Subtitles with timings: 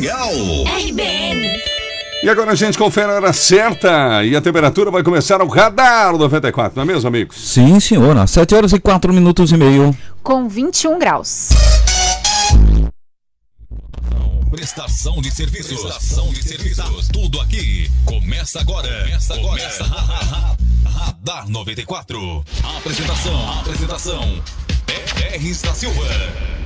[0.00, 0.32] legal.
[0.88, 1.60] RBN.
[2.22, 6.16] E agora a gente confere a hora certa e a temperatura vai começar ao radar
[6.16, 7.36] 94, não é mesmo, amigos?
[7.36, 8.26] Sim, senhora.
[8.26, 9.96] 7 horas e 4 minutos e meio.
[10.22, 11.50] Com 21 graus.
[14.50, 15.80] Prestação de serviços.
[15.80, 17.08] Prestação de serviços.
[17.08, 17.90] Tudo aqui.
[18.04, 18.88] Começa agora.
[19.04, 19.48] Começa agora.
[19.48, 20.56] Começa agora.
[20.84, 22.44] Radar 94.
[22.76, 23.60] Apresentação.
[23.60, 24.42] Apresentação.
[25.32, 25.54] R.
[25.54, 26.59] da Silva.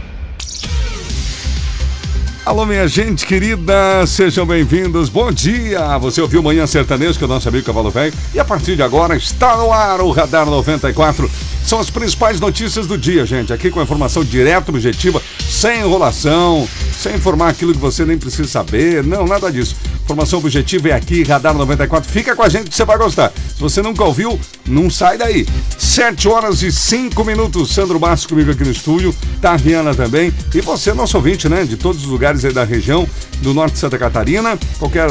[2.47, 5.09] Alô, minha gente querida, sejam bem-vindos.
[5.09, 5.97] Bom dia!
[5.97, 9.17] Você ouviu Manhã Sertanejo com o nosso amigo Cavalo Velho e a partir de agora
[9.17, 11.31] está no ar o Radar 94.
[11.65, 13.51] São as principais notícias do dia, gente.
[13.51, 19.03] Aqui com informação direta, objetiva, sem enrolação, sem informar aquilo que você nem precisa saber.
[19.03, 19.75] Não, nada disso.
[20.05, 22.11] Informação objetiva é aqui, Radar 94.
[22.11, 23.33] Fica com a gente que você vai gostar.
[23.55, 25.47] Se você nunca ouviu, não sai daí.
[25.79, 27.73] 7 horas e 5 minutos.
[27.73, 29.15] Sandro Márcio comigo aqui no estúdio.
[29.41, 30.35] Tá a Rihanna também.
[30.55, 31.65] E você, nosso ouvinte, né?
[31.65, 33.07] De todos os lugares aí da região,
[33.43, 34.59] do norte de Santa Catarina.
[34.79, 35.11] Qualquer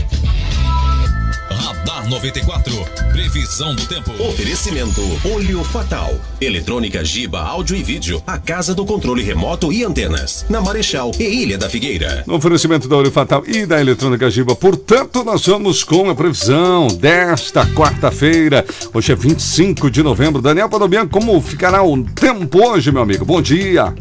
[1.68, 2.72] Radar 94.
[3.12, 4.10] Previsão do tempo.
[4.26, 5.02] Oferecimento
[5.34, 6.18] Olho Fatal.
[6.40, 8.22] Eletrônica Giba, áudio e vídeo.
[8.26, 10.46] A casa do controle remoto e antenas.
[10.48, 12.24] Na Marechal e Ilha da Figueira.
[12.26, 14.56] No oferecimento da Olho Fatal e da Eletrônica Giba.
[14.56, 18.64] Portanto, nós vamos com a previsão desta quarta-feira.
[18.94, 20.40] Hoje é 25 de novembro.
[20.40, 23.26] Daniel Padobian, como ficará o tempo hoje, meu amigo?
[23.26, 23.94] Bom dia.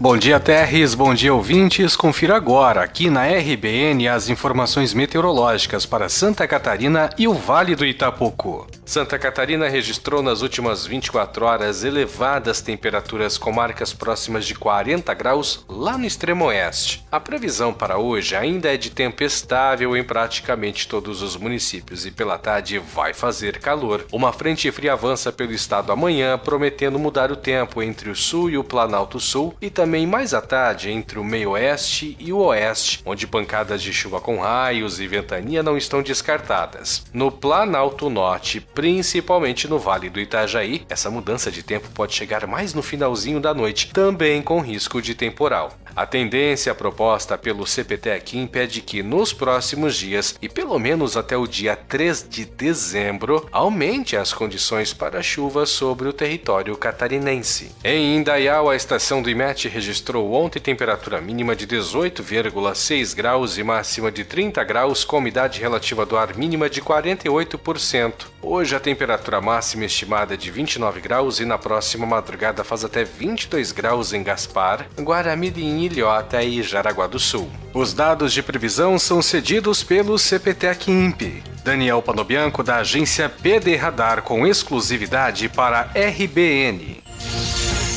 [0.00, 0.94] Bom dia, Terres.
[0.94, 1.96] Bom dia, ouvintes.
[1.96, 7.84] Confira agora, aqui na RBN, as informações meteorológicas para Santa Catarina e o Vale do
[7.84, 8.64] Itapocu.
[8.88, 15.62] Santa Catarina registrou nas últimas 24 horas elevadas temperaturas com marcas próximas de 40 graus
[15.68, 17.04] lá no extremo oeste.
[17.12, 22.10] A previsão para hoje ainda é de tempo estável em praticamente todos os municípios e
[22.10, 24.06] pela tarde vai fazer calor.
[24.10, 28.56] Uma frente fria avança pelo estado amanhã, prometendo mudar o tempo entre o sul e
[28.56, 33.26] o Planalto Sul e também mais à tarde entre o meio-oeste e o oeste, onde
[33.26, 37.04] pancadas de chuva com raios e ventania não estão descartadas.
[37.12, 42.72] No Planalto Norte, principalmente no Vale do Itajaí, essa mudança de tempo pode chegar mais
[42.74, 45.76] no finalzinho da noite, também com risco de temporal.
[45.98, 51.44] A tendência proposta pelo CPTEC impede que nos próximos dias e pelo menos até o
[51.44, 57.72] dia 3 de dezembro aumente as condições para chuva sobre o território catarinense.
[57.82, 64.12] Em Indaial, a estação do IMET registrou ontem temperatura mínima de 18,6 graus e máxima
[64.12, 68.26] de 30 graus com umidade relativa do ar mínima de 48%.
[68.40, 73.02] Hoje a temperatura máxima estimada é de 29 graus e na próxima madrugada faz até
[73.02, 77.50] 22 graus em Gaspar, Guaramirim, Ilhota e Jaraguá do Sul.
[77.74, 81.42] Os dados de previsão são cedidos pelo CPTEC INPE.
[81.64, 87.02] Daniel Panobianco da agência PD Radar com exclusividade para RBN.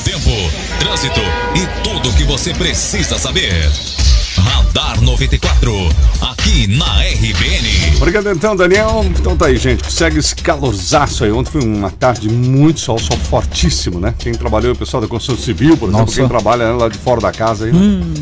[0.04, 0.30] Tempo,
[0.78, 1.20] trânsito
[1.54, 3.70] e tudo o que você precisa saber.
[4.74, 5.70] Radar 94.
[6.22, 7.96] Aqui na RBN.
[7.98, 9.04] Obrigado então, Daniel.
[9.04, 9.92] Então tá aí, gente.
[9.92, 11.30] Segue esse calorzaço aí.
[11.30, 14.14] Ontem foi uma tarde de muito sol, sol fortíssimo, né?
[14.18, 16.16] Quem trabalhou, o pessoal da construção civil, por exemplo, Nossa.
[16.18, 18.14] quem trabalha lá de fora da casa aí, né?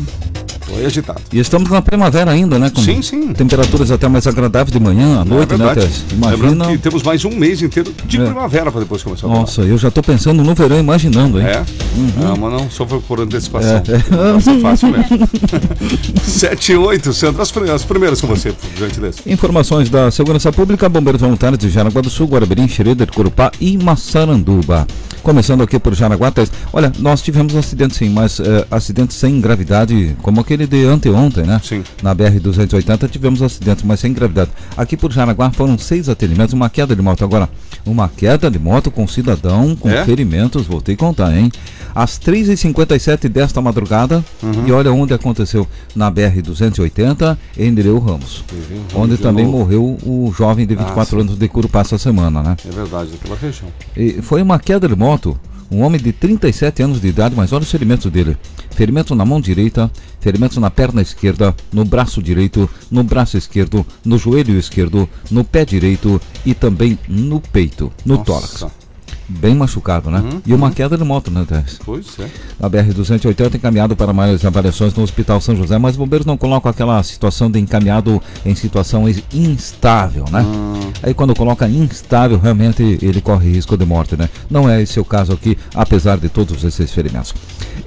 [0.73, 1.21] Foi agitado.
[1.33, 2.69] E estamos na primavera ainda, né?
[2.69, 3.33] Com Sim, sim.
[3.33, 5.73] temperaturas até mais agradáveis de manhã, à noite, é né?
[5.75, 6.05] Tess?
[6.11, 6.67] Lembrando Imagina.
[6.67, 8.25] que temos mais um mês inteiro de É.
[8.25, 11.47] primavera para depois começar Nossa, eu já tô pensando no verão, imaginando, hein?
[11.47, 11.63] É?
[12.17, 13.81] Não, mas não sofra por antecipação.
[13.87, 14.31] É, é.
[14.31, 15.27] Vai ser fácil mesmo.
[16.23, 17.41] 7 e 8, Sandro.
[17.41, 19.19] As primeiras, as primeiras com você, por gentileza.
[19.27, 24.87] Informações da Segurança Pública, Bombeiros Voluntários de Jaraguá do Sul, Guarabirim, Xereder, Corupá e Massaranduba.
[25.23, 26.51] Começando aqui por Jaraguá, Tess.
[26.73, 31.43] olha, nós tivemos um acidente sim, mas eh, acidente sem gravidade, como aquele de anteontem,
[31.45, 31.59] né?
[31.63, 31.83] Sim.
[32.01, 34.51] Na BR-280 tivemos acidentes, mas sem gravidade.
[34.77, 37.23] Aqui por Jaraguá foram seis atendimentos, uma queda de moto.
[37.23, 37.49] Agora,
[37.85, 40.05] uma queda de moto com cidadão com É?
[40.05, 41.51] ferimentos, voltei a contar, hein?
[41.93, 44.65] Às 3h57 desta madrugada, Uhum.
[44.67, 48.43] e olha onde aconteceu, na BR-280, em Nereu Ramos.
[48.95, 49.57] Onde de também novo.
[49.57, 51.21] morreu o jovem de 24 sim.
[51.21, 52.55] anos de Curupá essa semana, né?
[52.65, 53.67] É verdade, daquela região.
[53.95, 55.37] E foi uma queda de moto.
[55.71, 58.37] Um homem de 37 anos de idade, mas olha os ferimentos dele.
[58.71, 59.89] Ferimento na mão direita,
[60.19, 65.63] ferimento na perna esquerda, no braço direito, no braço esquerdo, no joelho esquerdo, no pé
[65.63, 68.25] direito e também no peito, no Nossa.
[68.25, 68.80] tórax.
[69.39, 70.21] Bem machucado, né?
[70.45, 71.79] E uma queda de moto, né, Tess?
[71.83, 72.27] Pois é.
[72.59, 76.69] Na BR-280 encaminhado para mais avaliações no Hospital São José, mas os bombeiros não colocam
[76.69, 80.45] aquela situação de encaminhado em situação instável, né?
[81.01, 84.29] Aí quando coloca instável, realmente ele corre risco de morte, né?
[84.49, 87.33] Não é esse o caso aqui, apesar de todos esses ferimentos.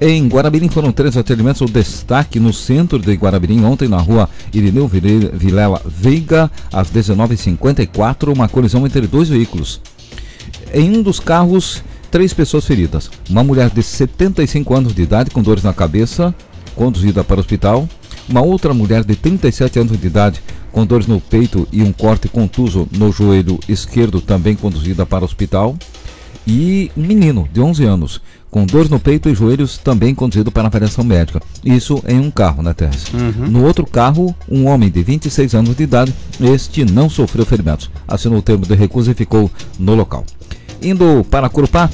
[0.00, 4.88] Em Guarabirim foram três atendimentos, o destaque no centro de Guarabirim, ontem na rua Irineu
[4.88, 9.80] Vile- Vilela Veiga, às 19h54, uma colisão entre dois veículos.
[10.76, 13.08] Em um dos carros, três pessoas feridas.
[13.30, 16.34] Uma mulher de 75 anos de idade com dores na cabeça,
[16.74, 17.88] conduzida para o hospital.
[18.28, 20.42] Uma outra mulher de 37 anos de idade
[20.72, 25.24] com dores no peito e um corte contuso no joelho esquerdo, também conduzida para o
[25.24, 25.76] hospital.
[26.44, 30.66] E um menino de 11 anos com dores no peito e joelhos, também conduzido para
[30.66, 31.40] avaliação médica.
[31.64, 33.12] Isso em um carro, né, Tess?
[33.48, 37.90] No outro carro, um homem de 26 anos de idade, este não sofreu ferimentos.
[38.06, 40.24] Assinou o termo de recusa e ficou no local.
[40.84, 41.88] Indo para Curupá,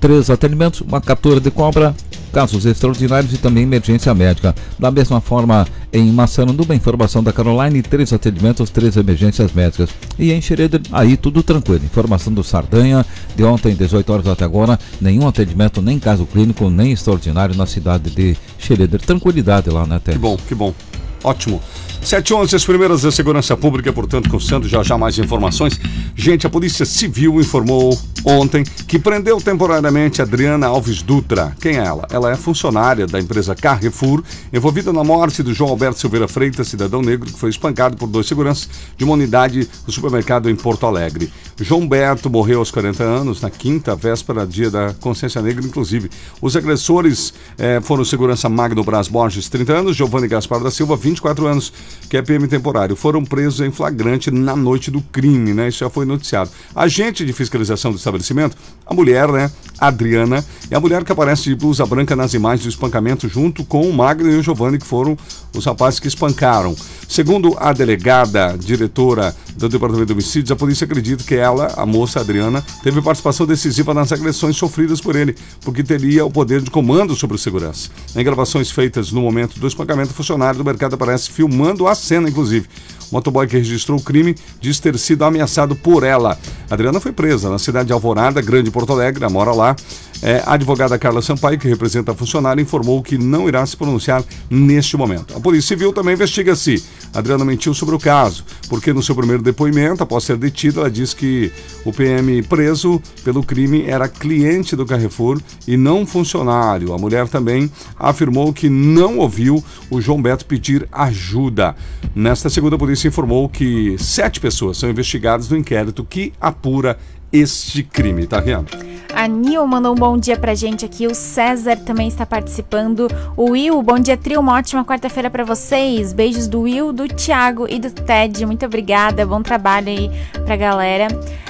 [0.00, 1.94] três atendimentos, uma captura de cobra,
[2.32, 4.54] casos extraordinários e também emergência médica.
[4.76, 9.90] Da mesma forma, em Massaranduba, informação da Caroline, três atendimentos, três emergências médicas.
[10.18, 11.84] E em Xereder, aí tudo tranquilo.
[11.84, 13.06] Informação do Sardanha,
[13.36, 18.10] de ontem, 18 horas até agora, nenhum atendimento, nem caso clínico, nem extraordinário na cidade
[18.10, 19.00] de Xereder.
[19.00, 20.12] Tranquilidade lá, né, Té?
[20.12, 20.74] Que bom, que bom.
[21.22, 21.60] Ótimo.
[22.02, 25.78] 711, as primeiras da segurança pública, portanto, constando já já mais informações.
[26.16, 31.56] Gente, a Polícia Civil informou ontem que prendeu temporariamente Adriana Alves Dutra.
[31.60, 32.06] Quem é ela?
[32.10, 34.22] Ela é funcionária da empresa Carrefour,
[34.52, 38.26] envolvida na morte do João Alberto Silveira Freitas, cidadão negro que foi espancado por dois
[38.26, 41.30] seguranças de uma unidade do supermercado em Porto Alegre.
[41.60, 46.10] João Berto morreu aos 40 anos, na quinta véspera, dia da consciência negra, inclusive.
[46.40, 51.46] Os agressores eh, foram segurança Magno Braz Borges, 30 anos, Giovanni Gaspar da Silva, 24
[51.46, 51.72] anos,
[52.08, 52.96] que é PM temporário.
[52.96, 55.68] Foram presos em flagrante na noite do crime, né?
[55.68, 56.50] Isso já foi noticiado.
[56.74, 58.56] Agente de fiscalização do estabelecimento,
[58.86, 59.50] a mulher, né?
[59.78, 63.88] Adriana, e a mulher que aparece de blusa branca nas imagens do espancamento, junto com
[63.88, 65.16] o Magno e o Giovanni, que foram
[65.54, 66.74] os rapazes que espancaram.
[67.08, 72.20] Segundo a delegada, diretora do Departamento de Homicídios, a polícia acredita que ela, a moça
[72.20, 77.14] Adriana, teve participação decisiva nas agressões sofridas por ele, porque teria o poder de comando
[77.14, 77.88] sobre o segurança.
[78.14, 82.28] Em gravações feitas no momento do espancamento, o funcionário do mercado aparece filmando a cena,
[82.28, 82.66] inclusive.
[83.10, 86.38] O motoboy que registrou o crime diz ter sido ameaçado por ela.
[86.70, 89.76] A Adriana foi presa na cidade de Alvorada, Grande Porto Alegre, mora lá.
[90.22, 94.24] É, a advogada Carla Sampaio, que representa a funcionária, informou que não irá se pronunciar
[94.50, 95.36] neste momento.
[95.36, 96.82] A Polícia Civil também investiga se
[97.14, 101.14] Adriana mentiu sobre o caso, porque no seu primeiro depoimento, após ser detida, ela disse
[101.14, 101.52] que
[101.84, 106.92] o PM preso pelo crime era cliente do Carrefour e não funcionário.
[106.92, 111.76] A mulher também afirmou que não ouviu o João Beto pedir ajuda.
[112.14, 116.98] Nesta segunda, a polícia informou que sete pessoas são investigadas no inquérito que apura
[117.32, 118.68] este crime, tá vendo?
[119.14, 121.06] A Nil mandou um bom dia pra gente aqui.
[121.06, 123.08] O César também está participando.
[123.36, 124.38] O Will, bom dia, trio.
[124.38, 126.12] Uma ótima quarta-feira pra vocês.
[126.12, 128.44] Beijos do Will, do Thiago e do Ted.
[128.46, 129.26] Muito obrigada.
[129.26, 130.10] Bom trabalho aí
[130.44, 131.08] pra galera.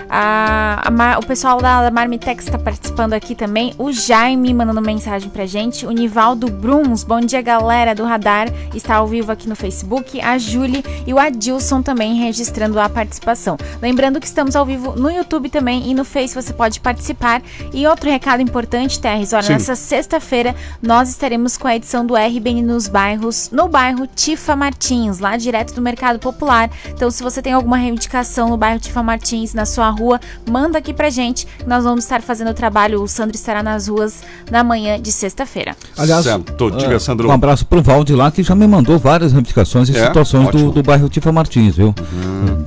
[0.08, 3.74] A, a Mar- o pessoal da, da Marmitex está participando aqui também.
[3.76, 5.84] O Jaime mandando mensagem pra gente.
[5.84, 8.48] O Nivaldo Bruns, bom dia, galera do Radar.
[8.74, 10.18] Está ao vivo aqui no Facebook.
[10.22, 13.58] A Julie e o Adilson também registrando a participação.
[13.82, 17.42] Lembrando que estamos ao vivo no YouTube também e no Face você pode participar.
[17.72, 19.52] E outro recado importante, Terres, olha, Sim.
[19.54, 25.18] nessa sexta-feira nós estaremos com a edição do RBN nos bairros, no bairro Tifa Martins,
[25.18, 26.70] lá direto do Mercado Popular.
[26.88, 30.92] Então, se você tem alguma reivindicação no bairro Tifa Martins, na sua rua, manda aqui
[30.92, 31.46] pra gente.
[31.66, 33.02] Nós vamos estar fazendo o trabalho.
[33.02, 35.76] O Sandro estará nas ruas na manhã de sexta-feira.
[35.96, 36.70] Aliás, Certo.
[36.76, 37.28] Diga, é, Sandro.
[37.28, 40.06] Um abraço pro Valde lá, que já me mandou várias reivindicações e É?
[40.06, 40.46] situações.
[40.46, 40.50] Uhum.
[40.50, 41.94] do, do bairro Tifa Martins, viu?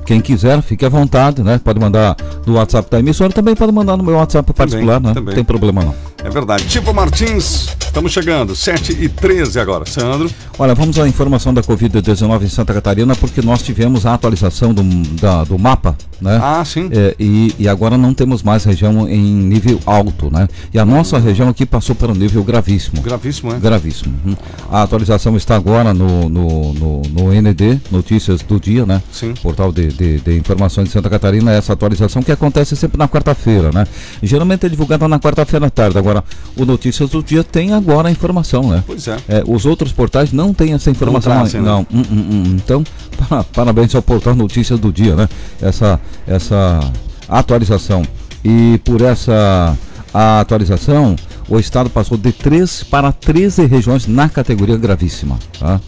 [0.04, 1.60] Quem quiser, fique à vontade, né?
[1.62, 2.16] Pode mandar
[2.46, 5.14] no WhatsApp da emissora, também pode mandar no meu WhatsApp particular, né?
[5.14, 5.28] também.
[5.28, 5.94] Não tem problema não.
[6.24, 6.66] É verdade.
[6.66, 9.84] Tipo Martins, estamos chegando, 7 e 13 agora.
[9.86, 10.30] Sandro.
[10.58, 14.82] Olha, vamos à informação da Covid-19 em Santa Catarina, porque nós tivemos a atualização do,
[15.20, 16.38] da, do mapa, né?
[16.42, 16.88] Ah, sim.
[16.92, 20.48] É, e, e agora não temos mais região em nível alto, né?
[20.72, 23.00] E a nossa região aqui passou para um nível gravíssimo.
[23.02, 23.58] Gravíssimo, é?
[23.58, 24.14] Gravíssimo.
[24.24, 24.36] uhum.
[24.70, 29.02] A atualização está agora no, no, no, no ND, Notícias do Dia, né?
[29.10, 29.34] Sim.
[29.42, 33.70] Portal de, de, de informações de Santa Catarina, essa atualização que acontece sempre na quarta-feira,
[33.72, 33.86] né?
[34.22, 35.98] Geralmente é divulgada na quarta-feira à tarde.
[35.98, 36.11] Agora,
[36.56, 38.82] o Notícias do Dia tem agora a informação, né?
[38.86, 39.16] Pois é.
[39.28, 41.32] É, os outros portais não têm essa informação.
[41.32, 41.66] trazem, né?
[41.68, 41.80] não.
[41.92, 42.42] Hum, hum, hum.
[42.56, 42.84] Então,
[43.28, 45.28] pa- parabéns ao portal Notícias do Dia, né?
[45.60, 46.80] Essa, essa
[47.28, 48.02] atualização.
[48.44, 49.76] E por essa
[50.12, 51.16] atualização,
[51.48, 55.80] o estado passou de 3 para 13 regiões na categoria gravíssima, tá?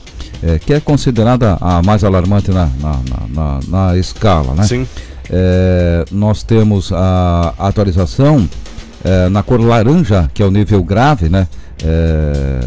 [0.43, 4.65] É, que é considerada a mais alarmante na, na, na, na- na escala, né?
[4.65, 4.87] Sim.
[5.31, 8.47] É, nós temos a atualização
[9.05, 11.47] é, na cor laranja, que é o nível grave, né?
[11.85, 12.61] É,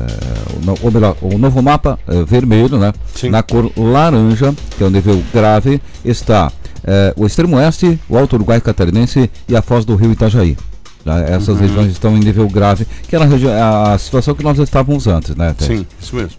[0.81, 2.93] ou melhor, o novo mapa é, vermelho, né?
[3.15, 3.29] Sim.
[3.29, 6.51] Na cor laranja, que é o nível grave, está
[6.83, 10.55] é, o extremo oeste, o Alto Uruguai Catarinense e a Foz do Rio Itajaí.
[11.03, 11.19] tá?
[11.21, 11.55] Essas Uhum.
[11.55, 15.55] regiões estão em nível grave, que era a, a situação que nós estávamos antes, né?
[15.57, 15.65] Té?
[15.65, 16.31] Sim, isso mesmo.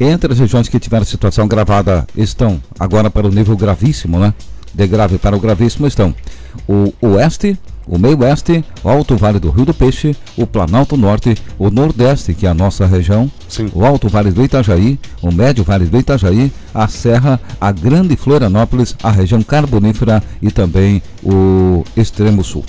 [0.00, 4.32] Entre as regiões que tiveram situação gravada estão agora para o nível gravíssimo, né?
[4.72, 6.14] De grave para o gravíssimo estão
[6.68, 7.58] o oeste,
[7.88, 12.34] o meio oeste, o alto vale do Rio do Peixe, o Planalto Norte, o Nordeste,
[12.34, 13.70] que é a nossa região, Sim.
[13.74, 18.94] o alto vale do Itajaí, o médio vale do Itajaí, a Serra, a Grande Florianópolis,
[19.02, 22.64] a região carbonífera e também o extremo sul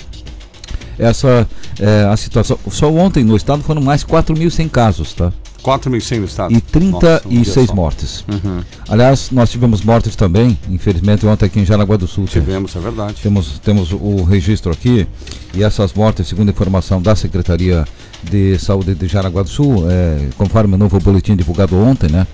[1.00, 1.48] essa
[1.78, 2.58] é a situação.
[2.70, 5.32] Só ontem no estado foram mais 4.100 casos, tá?
[5.62, 6.52] 4.100 no estado.
[6.52, 7.74] E Nossa, um dia 36 só.
[7.74, 8.24] mortes.
[8.28, 8.60] Uhum.
[8.88, 12.26] Aliás, nós tivemos mortes também, infelizmente, ontem aqui em Jaraguá do Sul.
[12.26, 13.14] Tivemos, é verdade.
[13.22, 15.06] Temos, temos o registro aqui
[15.54, 17.84] e essas mortes, segundo informação da Secretaria
[18.22, 22.26] de Saúde de Jaraguá do Sul, é, conforme o novo boletim divulgado ontem, né?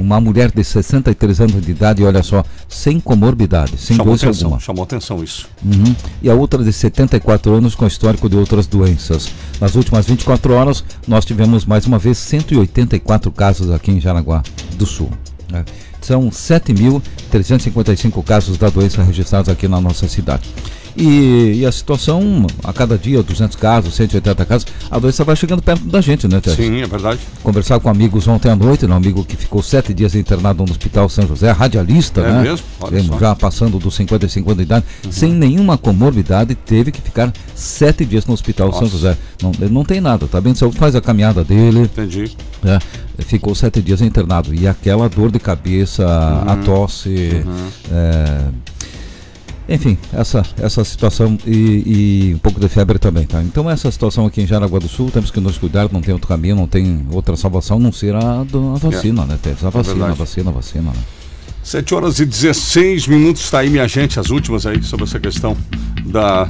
[0.00, 4.46] Uma mulher de 63 anos de idade, olha só, sem comorbidade, sem Chamou doença atenção,
[4.46, 4.60] alguma.
[4.60, 5.46] chamou atenção isso.
[5.62, 5.94] Uhum.
[6.22, 9.28] E a outra de 74 anos com histórico de outras doenças.
[9.60, 14.42] Nas últimas 24 horas, nós tivemos mais uma vez 184 casos aqui em Jaraguá
[14.76, 15.10] do Sul.
[15.50, 15.64] né?
[16.00, 20.48] São 7.355 casos da doença registrados aqui na nossa cidade.
[20.96, 25.62] E, e a situação, a cada dia, 200 casos, 180 casos, a doença vai chegando
[25.62, 26.64] perto da gente, né, Tércio?
[26.64, 27.20] Sim, é verdade.
[27.42, 31.08] Conversar com amigos ontem à noite, um amigo que ficou sete dias internado no Hospital
[31.08, 32.42] São José, radialista, É né?
[32.42, 32.66] mesmo?
[32.80, 33.12] Olha só.
[33.12, 33.18] Uhum.
[33.20, 38.26] já passando dos 55 anos de idade, sem nenhuma comorbidade, teve que ficar sete dias
[38.26, 38.92] no Hospital São Nossa.
[38.92, 39.16] José.
[39.42, 42.32] Não, ele não tem nada, tá bem saúde, faz a caminhada dele, Entendi.
[42.62, 42.78] né?
[43.20, 44.54] ficou sete dias internado.
[44.54, 46.62] E aquela dor de cabeça, a Uhum.
[46.64, 47.44] tosse,
[47.92, 48.46] é,
[49.70, 53.40] enfim, essa, essa situação e, e um pouco de febre também, tá?
[53.42, 56.26] Então essa situação aqui em Jaraguá do Sul, temos que nos cuidar, não tem outro
[56.28, 59.38] caminho, não tem outra salvação, não ser a, do- a vacina, né?
[59.40, 59.64] Tess?
[59.64, 59.98] A vacina, a É.
[59.98, 60.18] verdade.
[60.18, 60.98] vacina, a vacina, né?
[61.62, 65.56] 7 horas e 16 minutos, está aí, minha gente, as últimas aí sobre essa questão
[66.06, 66.48] da,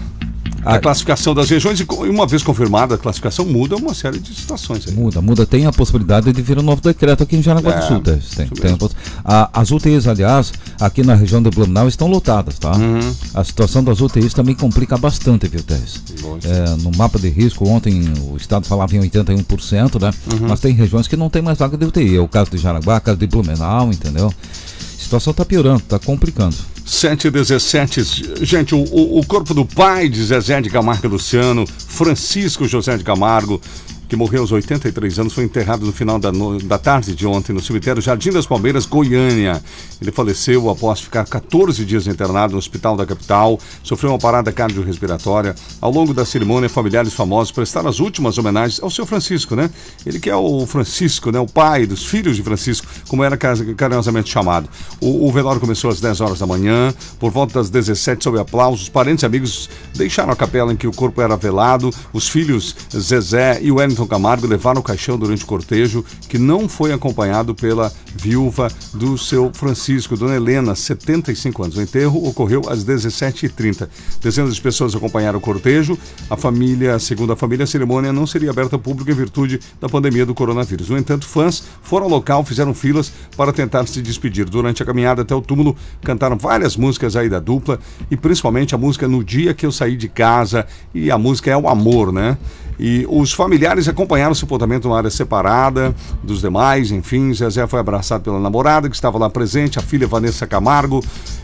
[0.65, 0.79] Ah.
[0.79, 1.81] classificação das regiões.
[1.81, 4.95] E uma vez confirmada a classificação, muda uma série de situações aí.
[4.95, 5.47] Muda, muda.
[5.47, 8.01] Tem a possibilidade de vir um novo decreto aqui em Jaraguá É, do Sul.
[8.01, 8.31] Tess.
[8.37, 8.77] Tem, tem
[9.25, 12.77] a a- as UTIs, aliás, aqui na região de Blumenau estão lotadas, tá?
[12.77, 13.15] Uhum.
[13.35, 16.01] A situação das UTIs também complica bastante, viu, Tess?
[16.21, 16.45] Pois.
[16.45, 20.13] É, no mapa de risco, ontem o estado falava em 81%, né?
[20.33, 20.49] Uhum.
[20.49, 22.17] Mas tem regiões que não tem mais vaga de UTI.
[22.17, 24.29] É o caso de Jaraguá, o caso de Blumenau, entendeu?
[24.29, 26.57] A situação está piorando, está complicando.
[26.91, 28.45] 7 e 17.
[28.45, 33.61] Gente, o, o, corpo do pai de Zezé de Camargo Luciano, Francisco José de Camargo,
[34.11, 37.53] que morreu aos 83 anos, foi enterrado no final da, no- da tarde de ontem
[37.53, 39.63] no cemitério Jardim das Palmeiras, Goiânia.
[40.03, 45.55] Ele faleceu após ficar 14 dias internado no hospital da capital, sofreu uma parada cardiorrespiratória.
[45.81, 49.71] Ao longo da cerimônia, familiares famosos prestaram as últimas homenagens ao seu Francisco, né?
[50.05, 51.39] Ele que é o Francisco, né?
[51.39, 54.69] O pai dos filhos de Francisco, como era carinhosamente chamado.
[55.01, 58.89] O, o velório começou às 10 horas da manhã, por volta das 17, sob aplausos,
[58.89, 61.95] parentes e amigos deixaram a capela em que o corpo era velado.
[62.13, 66.93] Os filhos Zezé e Wellington Camargo levaram o caixão durante o cortejo, que não foi
[66.93, 71.77] acompanhado pela viúva do seu Francisco, Dona Helena, 75 anos.
[71.77, 73.89] O enterro ocorreu às 17h30.
[74.21, 75.99] Dezenas de pessoas acompanharam o cortejo.
[76.29, 79.89] A família, segundo a família, a cerimônia não seria aberta ao público em virtude da
[79.89, 80.89] pandemia do coronavírus.
[80.89, 84.49] No entanto, fãs foram ao local, fizeram filas para tentar se despedir.
[84.49, 87.79] Durante a caminhada até o túmulo, cantaram várias músicas aí da dupla
[88.11, 91.57] e principalmente a música No Dia Que Eu Saí de Casa e a música é
[91.57, 92.37] o amor, né?
[92.83, 98.23] E os familiares acompanharam o sepultamento numa área separada dos demais, enfim, Zezé foi abraçado
[98.23, 101.03] pela namorada que estava lá presente, a filha Vanessa Camargo.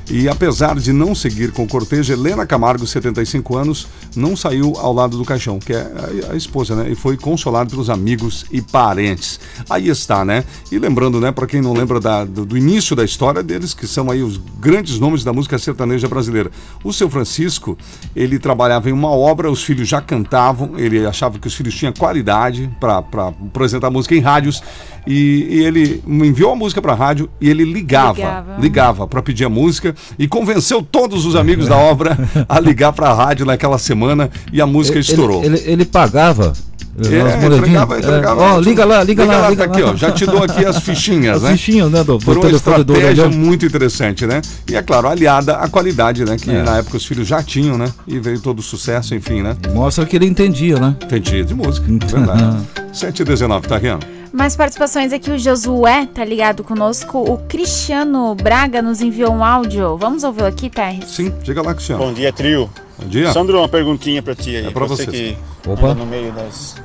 [0.08, 4.92] E apesar de não seguir com o cortejo, Helena Camargo, 75 anos, não saiu ao
[4.92, 5.86] lado do caixão, que é
[6.30, 6.90] a, esposa, né?
[6.90, 9.40] E foi consolado pelos amigos e parentes.
[9.68, 10.44] Aí está, né?
[10.70, 13.86] E lembrando, né, para quem não lembra da, do, do, início da história deles, que
[13.86, 16.52] são aí os grandes nomes da música sertaneja brasileira.
[16.84, 17.76] O seu Francisco,
[18.14, 21.92] ele trabalhava em uma obra, os filhos já cantavam, ele achava que os filhos tinham
[21.92, 24.62] qualidade para apresentar música em rádios.
[25.06, 29.44] E, e, ele enviou a música para a rádio e ele ligava, ligava para pedir
[29.44, 33.78] a música e convenceu todos os amigos da obra a ligar para a rádio naquela
[33.78, 35.44] semana e a música ele, estourou.
[35.44, 36.52] Ele, ele, ele pagava
[36.98, 38.40] é, entregava, entregava.
[38.40, 39.42] Ó, oh, liga lá, liga, liga lá.
[39.42, 41.50] lá liga tá aqui, ó, já te dou aqui as fichinhas, as né?
[41.52, 44.40] fichinhas, né, do, Por uma estratégia muito interessante, né?
[44.66, 46.36] E é claro, aliada à qualidade, né?
[46.38, 46.62] Que é.
[46.62, 47.92] na época os filhos já tinham, né?
[48.06, 49.54] E veio todo o sucesso, enfim, né?
[49.74, 50.96] Mostra que ele entendia, né?
[51.02, 52.56] Entendia de música, verdade.
[52.94, 54.00] 7 e 19, tá, Riano?
[54.36, 57.18] Mais participações aqui, o Josué tá ligado conosco.
[57.18, 59.96] O Cristiano Braga nos enviou um áudio.
[59.96, 61.08] Vamos ouvi-lo aqui, Pérez?
[61.08, 62.04] Sim, diga lá, Cristiano.
[62.04, 62.70] Bom dia, trio.
[62.98, 63.32] Bom dia.
[63.32, 64.66] Sandro, uma perguntinha pra ti aí.
[64.66, 65.38] É pra você vocês.
[65.64, 65.94] que Opa.
[65.94, 66.76] no meio das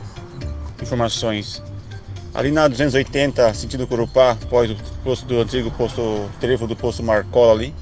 [0.82, 1.62] informações.
[2.34, 7.52] Ali na 280, sentido Corupá, após o posto do antigo posto trevo do posto Marcola
[7.52, 7.76] ali,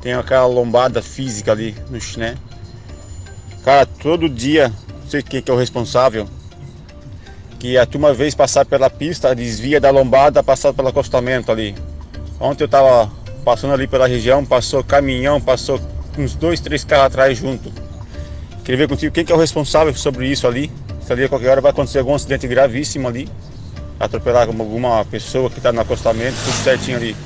[0.00, 2.36] tem aquela lombada física ali no chiné.
[3.64, 6.28] Cara, todo dia, não sei quem que é o responsável,
[7.66, 11.74] que a turma vez passar pela pista, desvia da lombada, passar pelo acostamento ali.
[12.38, 13.10] Ontem eu tava
[13.44, 15.80] passando ali pela região, passou caminhão, passou
[16.16, 17.72] uns dois, três carros atrás junto.
[18.62, 20.70] Queria ver contigo quem que é o responsável sobre isso ali.
[21.00, 23.28] Se ali a qualquer hora vai acontecer algum acidente gravíssimo ali,
[23.98, 27.16] atropelar alguma pessoa que está no acostamento, tudo certinho ali.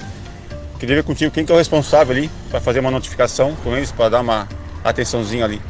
[0.78, 3.92] Queria ver contigo quem que é o responsável ali para fazer uma notificação com eles,
[3.92, 4.48] para dar uma
[4.82, 5.60] atençãozinha ali.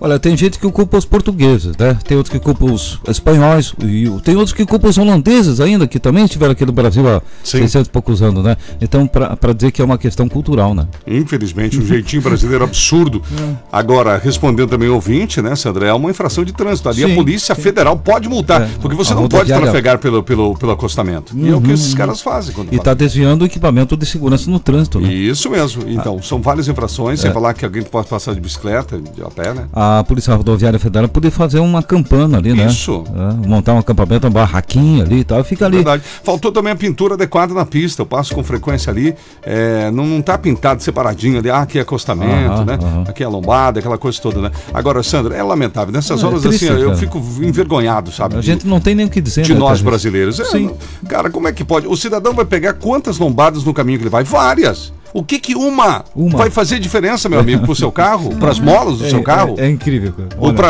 [0.00, 1.98] Olha, tem gente que culpa os portugueses, né?
[2.04, 5.98] Tem outros que culpam os espanhóis, e tem outros que culpam os holandeses ainda, que
[5.98, 7.58] também estiveram aqui no Brasil há Sim.
[7.58, 8.56] 600 e poucos anos, né?
[8.80, 10.86] Então, para dizer que é uma questão cultural, né?
[11.06, 13.22] Infelizmente, um jeitinho brasileiro absurdo.
[13.40, 13.54] É.
[13.72, 16.88] Agora, respondendo também ao ouvinte, né, Sandra, é uma infração de trânsito.
[16.88, 17.62] Ali sim, a Polícia sim.
[17.62, 21.34] Federal pode multar, é, porque você não pode trafegar pelo, pelo, pelo acostamento.
[21.34, 21.96] Uhum, e é o que esses uhum.
[21.96, 22.54] caras fazem.
[22.70, 25.12] e está desviando o equipamento de segurança no trânsito, né?
[25.12, 25.84] Isso mesmo.
[25.86, 26.22] Então, ah.
[26.22, 27.22] são várias infrações, é.
[27.22, 29.68] sem falar que alguém pode passar de bicicleta, de a pé, né?
[29.98, 32.66] A Polícia Rodoviária Federal poder fazer uma campana ali, né?
[32.66, 33.04] Isso.
[33.14, 35.76] É, montar um acampamento, uma barraquinha ali e tal, fica ali.
[35.76, 36.02] Verdade.
[36.22, 38.02] Faltou também a pintura adequada na pista.
[38.02, 41.82] Eu passo com frequência ali, é, não, não tá pintado separadinho ali, ah, aqui é
[41.82, 42.78] acostamento, aham, né?
[42.80, 43.04] Aham.
[43.08, 44.50] Aqui é lombada, aquela coisa toda, né?
[44.72, 45.92] Agora, Sandra, é lamentável.
[45.92, 46.80] Nessas é, horas, triste, assim, cara.
[46.80, 48.36] eu fico envergonhado, sabe?
[48.36, 49.42] A gente não tem nem o que dizer.
[49.42, 50.38] De né, nós brasileiros.
[50.38, 50.70] É, Sim.
[51.08, 51.86] cara, como é que pode?
[51.86, 54.24] O cidadão vai pegar quantas lombadas no caminho que ele vai?
[54.24, 54.92] Várias.
[55.12, 56.38] O que que uma, uma.
[56.38, 58.34] vai fazer diferença, meu amigo, pro seu carro?
[58.38, 59.56] para as molas do é, seu carro?
[59.58, 60.12] É, é incrível.
[60.12, 60.28] Cara.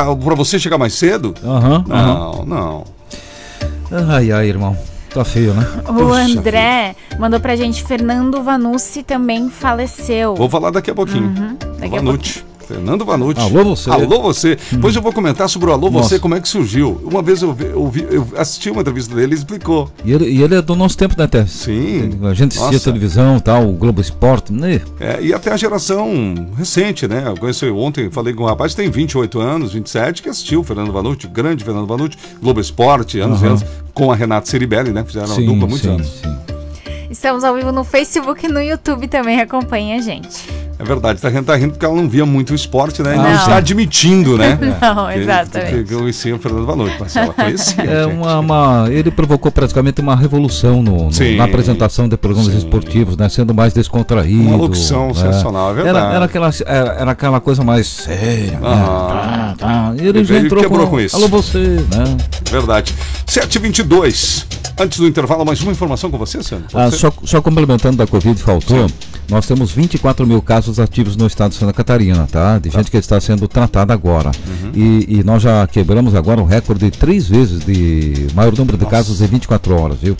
[0.08, 1.34] Ou para você chegar mais cedo?
[1.44, 1.84] Aham.
[1.86, 2.44] não, uhum.
[2.46, 2.84] não.
[4.08, 4.76] Ai, ai, irmão.
[5.12, 5.66] Tá feio, né?
[5.88, 7.20] O Puxa André vida.
[7.20, 10.36] mandou pra gente, Fernando Vanucci também faleceu.
[10.36, 11.24] Vou falar daqui a pouquinho.
[11.24, 12.00] Uhum, daqui Vanucci.
[12.00, 12.44] A pouquinho.
[12.70, 13.40] Fernando Vanucci.
[13.40, 13.90] Alô você.
[13.90, 14.52] Alô você.
[14.52, 14.76] Hum.
[14.76, 16.10] Depois eu vou comentar sobre o Alô Nossa.
[16.10, 17.00] Você, como é que surgiu.
[17.02, 19.90] Uma vez eu, vi, eu, vi, eu assisti uma entrevista dele e explicou.
[20.04, 21.44] E ele, e ele é do nosso tempo, né, Té?
[21.46, 22.20] Sim.
[22.22, 22.84] A gente assistia Nossa.
[22.84, 24.80] televisão tal, o Globo Esporte, né?
[25.00, 26.08] É, e até a geração
[26.56, 27.24] recente, né?
[27.26, 30.64] Eu conheci ontem, falei com um rapaz que tem 28 anos, 27, que assistiu o
[30.64, 33.46] Fernando Vanucci, grande Fernando Vanucci, Globo Esporte, anos uhum.
[33.46, 35.02] e anos, com a Renata Ceribelli, né?
[35.04, 36.06] Fizeram sim, uma dupla muitos sim, anos.
[36.06, 36.40] Sim.
[37.10, 40.69] Estamos ao vivo no Facebook e no YouTube também, acompanha a gente.
[40.80, 43.14] É verdade, tá rindo, tá rindo porque ela não via muito o esporte, né?
[43.14, 44.58] Não, não está admitindo, né?
[44.80, 45.74] não, exatamente.
[45.74, 47.84] Que, que eu conhecia o Fernando Valor, mas ela conhecia.
[47.84, 52.56] É uma, uma, ele provocou praticamente uma revolução no, no na apresentação de programas sim.
[52.56, 53.28] esportivos, né?
[53.28, 54.40] Sendo mais descontraído.
[54.40, 55.14] Uma locução né?
[55.14, 55.98] sensacional, é verdade.
[55.98, 58.60] Era, era, aquela, era, era, aquela coisa mais séria, né?
[58.62, 59.94] Ah, tá, tá.
[59.98, 61.14] E ele, ele já entrou quebrou com, com isso.
[61.14, 62.16] Alô você, né?
[62.50, 62.94] Verdade.
[63.26, 64.46] 722.
[64.78, 66.66] Antes do intervalo, mais uma informação com você, Sandro?
[66.72, 68.88] Ah, só, só complementando da Covid, faltou.
[68.88, 68.94] Sim.
[69.30, 72.58] Nós temos 24 mil casos ativos no estado de Santa Catarina, tá?
[72.58, 72.78] De tá.
[72.78, 74.30] gente que está sendo tratada agora.
[74.46, 74.72] Uhum.
[74.74, 78.84] E, e, nós já quebramos agora o recorde de três vezes de maior número de
[78.84, 78.96] Nossa.
[78.96, 80.16] casos em 24 horas, viu?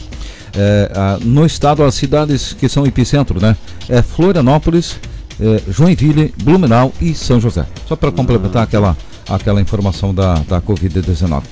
[0.54, 3.56] É, a, no estado, as cidades que são epicentro, né?
[3.88, 4.96] É Florianópolis,
[5.40, 7.66] é, Joinville, Blumenau e São José.
[7.86, 8.62] Só para complementar uhum.
[8.62, 8.96] aquela,
[9.28, 11.42] aquela informação da, da Covid-19.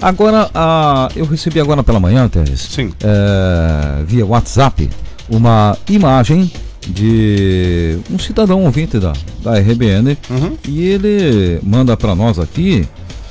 [0.00, 2.92] Agora, a, eu recebi agora pela manhã, Teres, Sim.
[3.02, 4.88] É, via WhatsApp,
[5.28, 6.50] uma imagem
[6.88, 10.56] de um cidadão ouvinte da, da RBN uhum.
[10.66, 12.86] e ele manda para nós aqui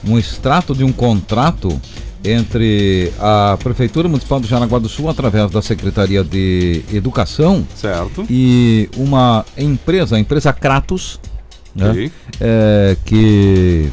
[0.07, 1.79] um extrato de um contrato
[2.23, 8.25] entre a Prefeitura Municipal de Jaraguá do Sul, através da Secretaria de Educação, certo.
[8.29, 11.19] e uma empresa, a empresa Kratos,
[11.75, 13.89] né, é, que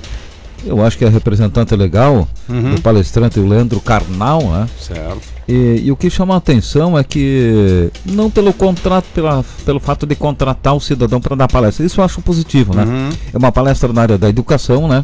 [0.66, 2.74] eu acho que é representante legal Uhum.
[2.74, 4.68] do palestrante o Leandro Carnal, né?
[4.78, 5.34] Certo.
[5.48, 10.06] E, e o que chama a atenção é que não pelo contrato, pela, pelo fato
[10.06, 11.84] de contratar o cidadão para dar palestra.
[11.84, 12.84] Isso eu acho positivo, né?
[12.84, 13.10] Uhum.
[13.32, 15.02] É uma palestra na área da educação, né?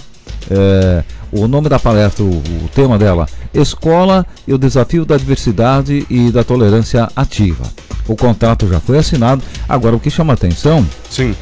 [0.51, 6.07] É, o nome da palestra, o, o tema dela, Escola e o Desafio da Diversidade
[6.09, 7.65] e da Tolerância Ativa.
[8.09, 9.43] O contrato já foi assinado.
[9.69, 11.35] Agora, o que chama a atenção Sim.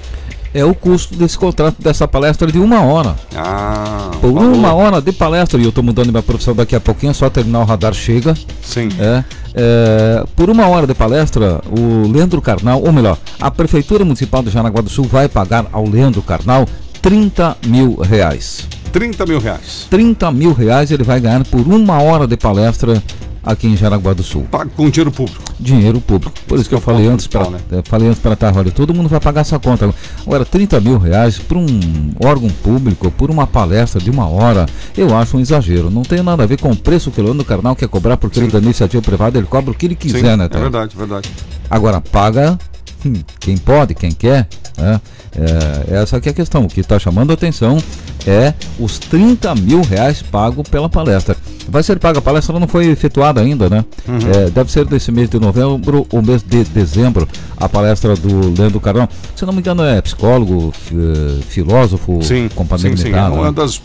[0.53, 3.15] É o custo desse contrato, dessa palestra de uma hora.
[3.37, 4.11] Ah.
[4.21, 4.53] Por valor.
[4.53, 7.29] uma hora de palestra, e eu estou mudando minha profissão daqui a pouquinho, é só
[7.31, 8.35] terminar o radar chega.
[8.63, 8.89] Sim.
[8.99, 14.43] É, é, por uma hora de palestra, o Leandro Carnal, ou melhor, a Prefeitura Municipal
[14.43, 16.67] de Jaraguá do Sul vai pagar ao Leandro Carnal
[17.01, 18.67] 30 mil reais.
[18.93, 19.87] 30 mil reais.
[19.91, 23.03] 30 mil reais ele vai ganhar por uma hora de palestra
[23.49, 24.47] aqui em Jaraguá do Sul.
[24.51, 25.43] Pago com dinheiro público.
[25.59, 26.35] Dinheiro público.
[26.47, 28.71] Por isso que eu é o falei antes para principal, falei antes para a olha,
[28.71, 29.93] todo mundo vai pagar essa conta.
[30.27, 35.17] Agora, 30 mil reais para um órgão público, por uma palestra de uma hora, eu
[35.17, 35.91] acho um exagero.
[35.91, 38.39] Não tem nada a ver com o preço que o Leandro Carnal quer cobrar, porque
[38.39, 40.45] ele é da iniciativa privada, ele cobra o que ele quiser, Sim, né?
[40.45, 40.61] é Théo?
[40.61, 41.31] verdade, verdade.
[41.71, 42.59] Agora, paga
[43.05, 44.47] hum, quem pode, quem quer.
[44.77, 45.01] Né?
[45.35, 46.65] É, essa aqui é a questão.
[46.65, 47.79] O que está chamando a atenção
[48.27, 51.35] é os 30 mil reais pago pela palestra.
[51.71, 53.85] Vai ser paga, a palestra não foi efetuada ainda, né?
[54.07, 54.19] Uhum.
[54.35, 58.81] É, deve ser desse mês de novembro ou mês de dezembro, a palestra do Leandro
[58.81, 59.09] Carão.
[59.37, 63.03] Se não me engano, é psicólogo, eh, filósofo, Sim, companhia sim, sim.
[63.03, 63.35] É limitada.
[63.35, 63.53] uma né?
[63.53, 63.81] das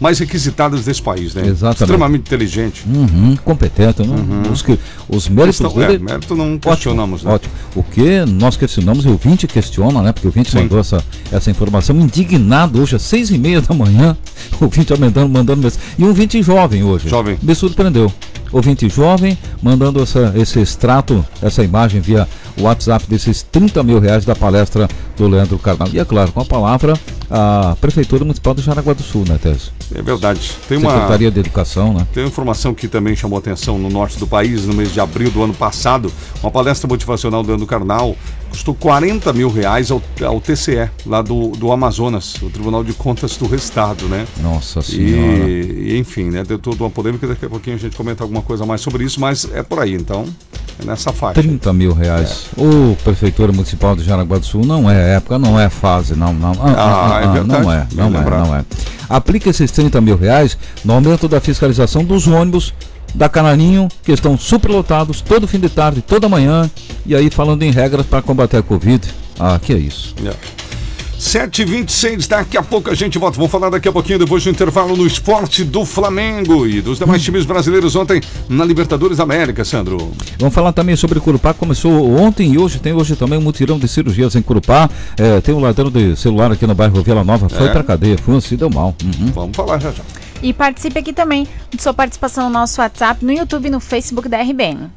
[0.00, 1.46] mais requisitadas desse país, né?
[1.46, 1.82] Exatamente.
[1.82, 2.84] Extremamente inteligente.
[2.86, 4.14] Uhum, competente, né?
[4.52, 6.04] Os, que, os méritos Questão- é, dele.
[6.04, 7.32] mérito não Ótimo, questionamos, né?
[7.32, 7.52] Ótimo.
[7.74, 10.12] O que nós questionamos e o ouvinte questiona, né?
[10.12, 10.58] Porque o ouvinte Sim.
[10.62, 14.16] mandou essa, essa informação indignado hoje às seis e meia da manhã.
[14.60, 15.84] O ouvinte mandando, mandando mensagem.
[15.98, 17.08] E um ouvinte jovem hoje.
[17.08, 17.23] Jovem.
[17.42, 18.12] Me surpreendeu.
[18.52, 22.28] Ouvinte jovem mandando essa, esse extrato, essa imagem via
[22.60, 25.88] WhatsApp desses 30 mil reais da palestra do Leandro Carnal.
[25.92, 26.94] E é claro, com a palavra
[27.30, 29.72] a Prefeitura Municipal de Jaraguá do Sul, né, Tess?
[29.94, 30.52] É verdade.
[30.68, 32.06] Tem uma, Secretaria de Educação, né?
[32.12, 35.30] tem uma informação que também chamou atenção no norte do país, no mês de abril
[35.30, 36.12] do ano passado.
[36.42, 38.16] Uma palestra motivacional do Leandro Carnal
[38.50, 43.36] custou 40 mil reais ao, ao TCE, lá do, do Amazonas, o Tribunal de Contas
[43.36, 44.26] do Estado, né?
[44.40, 45.48] Nossa Senhora.
[45.48, 46.44] E, enfim, né?
[46.44, 49.20] Deu toda uma polêmica, daqui a pouquinho a gente comenta alguma coisa mais sobre isso,
[49.20, 50.24] mas é por aí, então,
[50.80, 51.42] é nessa faixa.
[51.42, 52.46] 30 mil reais.
[52.56, 56.52] O Prefeitura Municipal de Jaraguá do Sul não é época, não é fase, não, não.
[56.62, 57.62] Ah, é verdade.
[57.62, 58.64] Não é, não é, não é.
[59.08, 62.72] Aplica esses 30 mil reais no aumento da fiscalização dos ônibus
[63.14, 66.68] da Canarinho, que estão superlotados todo fim de tarde, toda manhã,
[67.06, 69.08] e aí falando em regras para combater a Covid.
[69.38, 70.14] Ah, que é isso.
[70.24, 70.34] É.
[71.24, 73.36] 7h26, daqui a pouco a gente volta.
[73.36, 77.22] Vamos falar daqui a pouquinho, depois do intervalo, no esporte do Flamengo e dos demais
[77.22, 80.12] times brasileiros ontem na Libertadores da América, Sandro.
[80.38, 83.88] Vamos falar também sobre Curupá, começou ontem e hoje, tem hoje também um mutirão de
[83.88, 84.90] cirurgias em Curupá.
[85.16, 87.72] É, tem um ladrão de celular aqui no bairro Vila Nova, foi É.
[87.72, 88.94] pra cadeia, foi se deu mal.
[89.02, 89.32] Uhum.
[89.32, 90.02] Vamos falar já já.
[90.42, 94.28] E participe aqui também de sua participação no nosso WhatsApp, no YouTube e no Facebook
[94.28, 94.90] da RBN.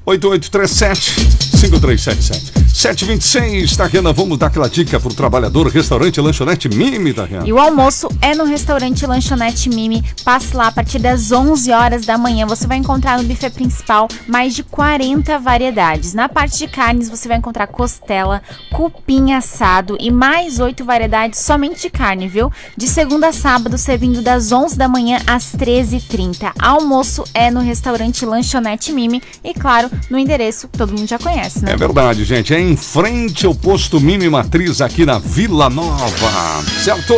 [1.57, 2.57] 8837-5377.
[2.77, 7.47] 7h26, Tariana, vamos dar aquela dica pro trabalhador, restaurante, lanchonete Mimi, Tariana.
[7.47, 10.03] E o almoço é no restaurante Lanchonete Mimi.
[10.23, 12.45] Passe lá a partir das 11 horas da manhã.
[12.45, 16.13] Você vai encontrar no buffet principal mais de 40 variedades.
[16.13, 21.81] Na parte de carnes, você vai encontrar costela, cupim assado e mais 8 variedades somente
[21.81, 22.51] de carne, viu?
[22.77, 26.51] De segunda a sábado, servindo das 11 da manhã às 13h30.
[26.59, 29.19] Almoço é no restaurante Lanchonete Mimi.
[29.43, 31.73] E, claro, no endereço que todo mundo já conhece, né?
[31.73, 32.53] É verdade, gente.
[32.53, 36.63] É em frente ao posto Mimi Matriz aqui na Vila Nova.
[36.83, 37.15] Certo?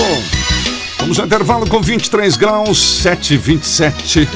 [1.00, 4.28] Vamos ao intervalo com 23 graus, 7h27.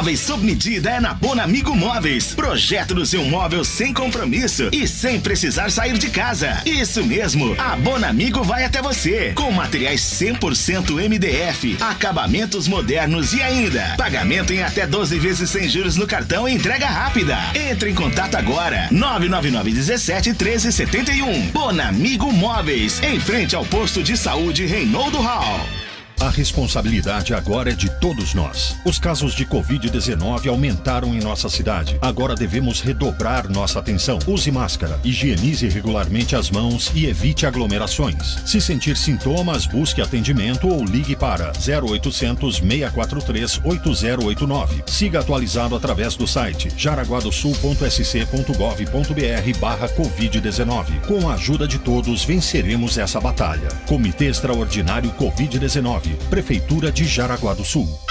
[0.00, 2.32] Móveis sob medida é na Bonamigo Móveis.
[2.34, 6.62] Projeto do seu móvel sem compromisso e sem precisar sair de casa.
[6.64, 9.32] Isso mesmo, a Bonamigo vai até você.
[9.34, 15.96] Com materiais 100% MDF, acabamentos modernos e ainda pagamento em até 12 vezes sem juros
[15.96, 17.36] no cartão e entrega rápida.
[17.54, 18.88] Entre em contato agora.
[18.90, 21.50] 999 17 13 71.
[21.50, 25.89] Bonamigo Móveis, em frente ao posto de saúde Reinaldo Hall.
[26.20, 28.76] A responsabilidade agora é de todos nós.
[28.84, 31.96] Os casos de Covid-19 aumentaram em nossa cidade.
[32.02, 34.18] Agora devemos redobrar nossa atenção.
[34.26, 38.36] Use máscara, higienize regularmente as mãos e evite aglomerações.
[38.44, 44.82] Se sentir sintomas, busque atendimento ou ligue para 0800 643 8089.
[44.86, 51.00] Siga atualizado através do site jaraguadosul.sc.gov.br barra Covid-19.
[51.06, 53.68] Com a ajuda de todos, venceremos essa batalha.
[53.86, 56.09] Comitê Extraordinário Covid-19.
[56.28, 58.09] Prefeitura de Jaraguá do Sul.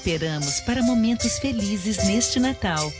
[0.00, 2.90] Cooperamos para momentos felizes neste Natal.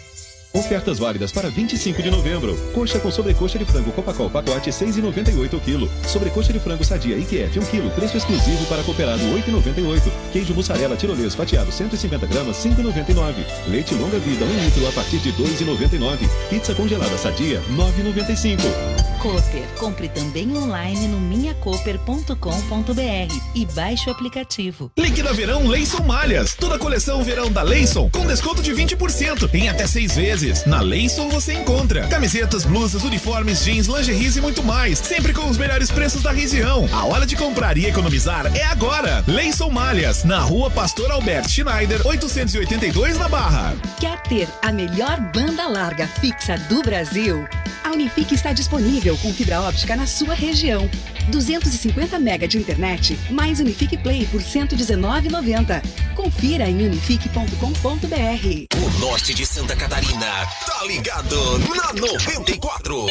[0.52, 2.56] Ofertas válidas para 25 de novembro.
[2.74, 5.88] Coxa com sobrecoxa de frango Copacol pacote 6,98 o quilo.
[6.06, 10.10] Sobrecoxa de frango sadia IQF 1 quilo, preço exclusivo para cooperado 8,98.
[10.32, 13.34] Queijo mussarela tirolês fatiado 150 gramas 5,99.
[13.68, 16.18] Leite longa vida 1 litro a partir de 2,99.
[16.50, 18.99] Pizza congelada sadia 9,95.
[19.20, 24.90] Cooper, compre também online no minhacoper.com.br e baixe o aplicativo.
[24.96, 26.54] Líquida Verão Leison Malhas.
[26.54, 30.64] Toda a coleção verão da Leison com desconto de 20% em até seis vezes.
[30.64, 34.98] Na Leison você encontra camisetas, blusas, uniformes, jeans, lingeries e muito mais.
[34.98, 36.88] Sempre com os melhores preços da região.
[36.90, 39.22] A hora de comprar e economizar é agora.
[39.26, 43.74] Leison Malhas, na rua Pastor Albert Schneider, 882 na Barra.
[44.00, 47.46] Quer ter a melhor banda larga fixa do Brasil?
[47.83, 50.88] A Unifique está disponível com fibra óptica na sua região.
[51.29, 55.83] 250 mega de internet, mais Unifique Play por R$ 119,90.
[56.14, 58.77] Confira em unifique.com.br.
[58.77, 63.07] O norte de Santa Catarina tá ligado na 94.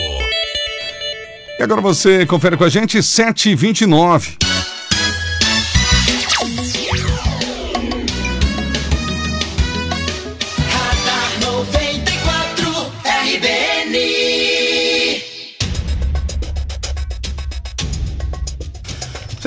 [1.59, 4.48] E agora você confere com a gente 7h29.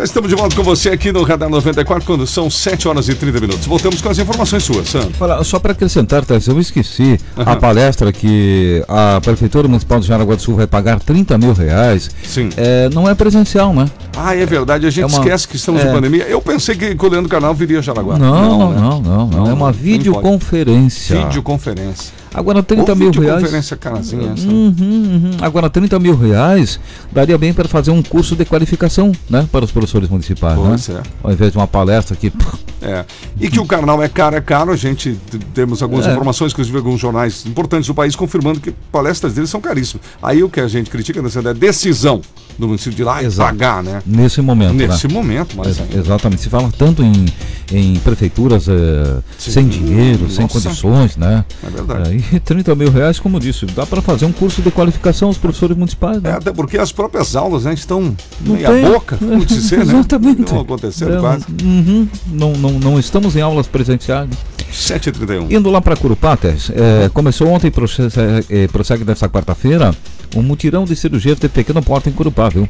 [0.03, 3.41] Estamos de volta com você aqui no Radar 94, quando são 7 horas e 30
[3.41, 3.67] minutos.
[3.67, 4.93] Voltamos com as informações suas.
[5.19, 7.61] Para- só para acrescentar, Tess, eu esqueci a Aham.
[7.61, 12.11] palestra que a Prefeitura Municipal de Jaraguá do Sul vai pagar 30 mil reais.
[12.25, 12.49] Sim.
[12.57, 13.89] É, não é presencial, né?
[14.17, 15.89] Ah, é verdade, a gente É uma- esquece que estamos é.
[15.89, 16.25] em pandemia.
[16.25, 18.19] Eu pensei que o Leandro Carnal viria a Jaraguá.
[18.19, 18.81] Não, não, né?
[18.81, 19.47] não, não, não.
[19.51, 21.17] É uma não videoconferência.
[21.27, 22.13] Videoconferência.
[22.35, 23.25] Agora 30 Ou mil reais.
[23.25, 24.35] videoconferência carazinha.
[24.47, 25.31] Uhum, uhum.
[25.41, 26.81] Agora 30 mil reais
[27.13, 29.47] daria bem para fazer um curso de qualificação, né?
[29.51, 31.03] Para os professores municipais, Pois né?
[31.05, 31.11] é.
[31.23, 32.33] Ao invés de uma palestra que.
[32.81, 33.05] É.
[33.41, 34.73] E que o carnal é caro, é caro.
[34.73, 35.19] A gente
[35.55, 36.13] temos algumas É.
[36.13, 40.05] informações, inclusive alguns jornais importantes do país confirmando que palestras deles são caríssimas.
[40.23, 42.21] Aí o que a gente critica nessa é decisão
[42.59, 43.51] do município de lá e Exato.
[43.51, 44.03] pagar, né?
[44.07, 44.75] Nesse momento.
[44.75, 45.15] Nesse né?
[45.15, 46.43] momento, mas Exa- Exatamente.
[46.43, 47.27] Se fala tanto em,
[47.73, 50.61] em prefeituras eh, sem dinheiro, sem Nossa.
[50.61, 51.45] condições, né?
[51.67, 52.25] É verdade.
[52.33, 55.39] É, e 30 mil reais, como disse, dá para fazer um curso de qualificação aos
[55.39, 56.31] professores municipais, É, né?
[56.33, 58.85] até porque as próprias aulas né, estão Não meia tem.
[58.85, 59.93] boca, como dizer, né?
[59.95, 60.53] Exatamente.
[60.53, 61.45] Não acontecendo É, quase.
[61.63, 62.09] uhum.
[62.33, 64.29] não, não, não estamos em aulas presenciais.
[64.73, 65.51] 7h31.
[65.51, 68.13] Indo lá para Curupá, é, começou ontem e prossegue,
[68.49, 69.95] é, prossegue nesta quarta-feira
[70.35, 72.69] um mutirão de cirurgias de pequeno porte em Curupá, viu?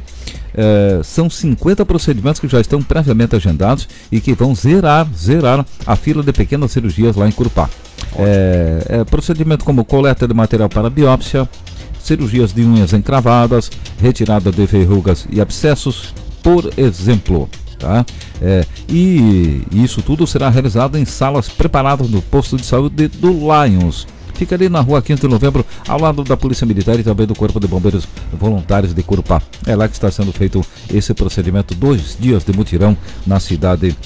[0.55, 5.97] É, são 50 procedimentos que já estão previamente agendados e que vão zerar, zerar a
[5.97, 7.71] fila de pequenas cirurgias lá em Curupá.
[8.17, 11.49] É, é, procedimento como coleta de material para biópsia,
[12.03, 16.13] cirurgias de unhas encravadas, retirada de verrugas e abscessos,
[16.43, 17.49] por exemplo.
[17.79, 18.05] Tá?
[18.45, 24.07] É, e isso tudo será realizado em salas preparadas no posto de saúde do Lions.
[24.35, 27.35] Fica ali na rua 15 de novembro, ao lado da Polícia Militar e também do
[27.35, 29.41] Corpo de Bombeiros Voluntários de Curupá.
[29.65, 33.97] É lá que está sendo feito esse procedimento, dois dias de mutirão na cidade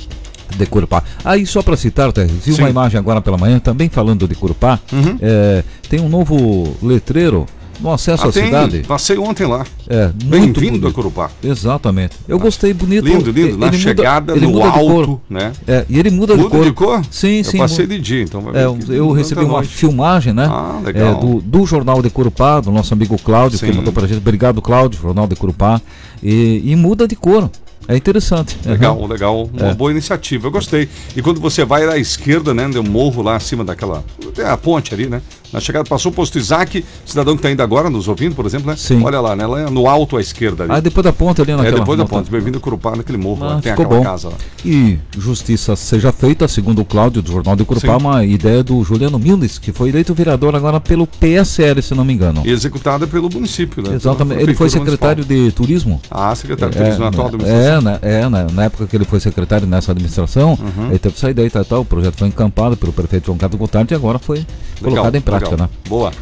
[0.58, 1.02] de Curupá.
[1.24, 5.16] Aí, só para citar, vi uma imagem agora pela manhã, também falando de Curupá, Uhum.
[5.22, 7.46] é, tem um novo letreiro
[7.80, 8.82] no acesso Ah, à tem, cidade.
[8.86, 9.64] Passei ontem lá.
[9.88, 10.92] É, Bem-vindo a.
[10.92, 11.30] Curupá.
[11.42, 12.16] Exatamente.
[12.28, 13.04] Eu gostei, bonito.
[13.04, 13.40] Lindo, lindo.
[13.48, 14.90] Ele Na muda- chegada, ele no muda de cor.
[15.00, 15.52] alto, né?
[15.66, 17.02] É, e ele muda, Muda de cor.
[17.10, 17.58] Sim, Eu sim.
[17.58, 19.68] passei mu- de dia, então vai É, ver eu muda recebi uma noite.
[19.68, 20.46] filmagem, né?
[20.50, 21.16] Ah, legal.
[21.16, 23.72] É, do, do Jornal de Curupá, do nosso amigo Cláudio, que Sim.
[23.72, 24.18] mandou pra gente.
[24.18, 25.80] Obrigado, Cláudio, Jornal de Curupá.
[26.22, 27.50] E, e muda de cor.
[27.88, 28.56] É interessante.
[28.66, 29.06] Legal, Uhum.
[29.06, 29.48] legal.
[29.52, 29.74] Uma É.
[29.74, 30.48] boa iniciativa.
[30.48, 30.88] Eu gostei.
[31.14, 32.66] E quando você vai à esquerda, né?
[32.66, 34.02] Um morro lá acima daquela.
[34.44, 35.22] A ponte ali, né?
[35.52, 38.68] Na chegada, passou o posto Isaac, cidadão que está ainda agora nos ouvindo, por exemplo,
[38.70, 38.76] né?
[38.76, 39.00] Sim.
[39.02, 39.46] Olha lá, né?
[39.46, 40.72] Lá no alto à esquerda ali.
[40.72, 41.78] Aí depois da ponta ali é naquela.
[41.80, 42.30] depois da ponte.
[42.30, 43.56] Bem-vindo a Curupá, naquele morro lá.
[43.56, 44.04] Ah, Tem ficou aquela bom.
[44.04, 44.34] casa lá.
[44.64, 48.04] E justiça seja feita, segundo o Cláudio, do Jornal de Curupá, Sim.
[48.04, 52.12] uma ideia do Juliano Milnes, que foi eleito vereador agora pelo PSL, se não me
[52.12, 52.42] engano.
[52.44, 53.94] E executada pelo município, né?
[53.94, 54.42] Exatamente.
[54.42, 56.00] Ele foi secretário de turismo.
[56.10, 57.78] Ah, secretário de É, turismo na atual é, administração.
[57.78, 60.88] é, né, é, né, na época que ele foi secretário nessa administração, Uhum.
[60.90, 63.58] ele teve essa ideia e tal, tal, o projeto foi encampado pelo prefeito João Carlos
[63.58, 64.44] Gotardi e agora foi
[64.82, 65.58] colocado em prática, legal.
[65.58, 65.68] né?
[65.88, 66.12] Boa.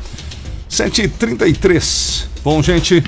[0.70, 2.26] 7h33.
[2.42, 3.02] Bom, gente,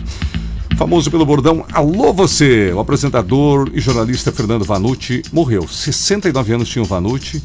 [0.77, 5.67] famoso pelo bordão Alô Você, o apresentador e jornalista Fernando Vanucci morreu.
[5.67, 7.43] 69 anos tinha o Vanucci,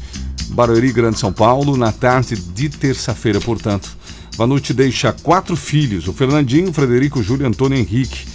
[0.50, 3.96] Barueri, Grande São Paulo, na tarde de terça-feira, portanto.
[4.36, 8.26] Vanucci deixa quatro filhos, o Fernandinho, o Frederico, o Júlio, Antônio Henrique.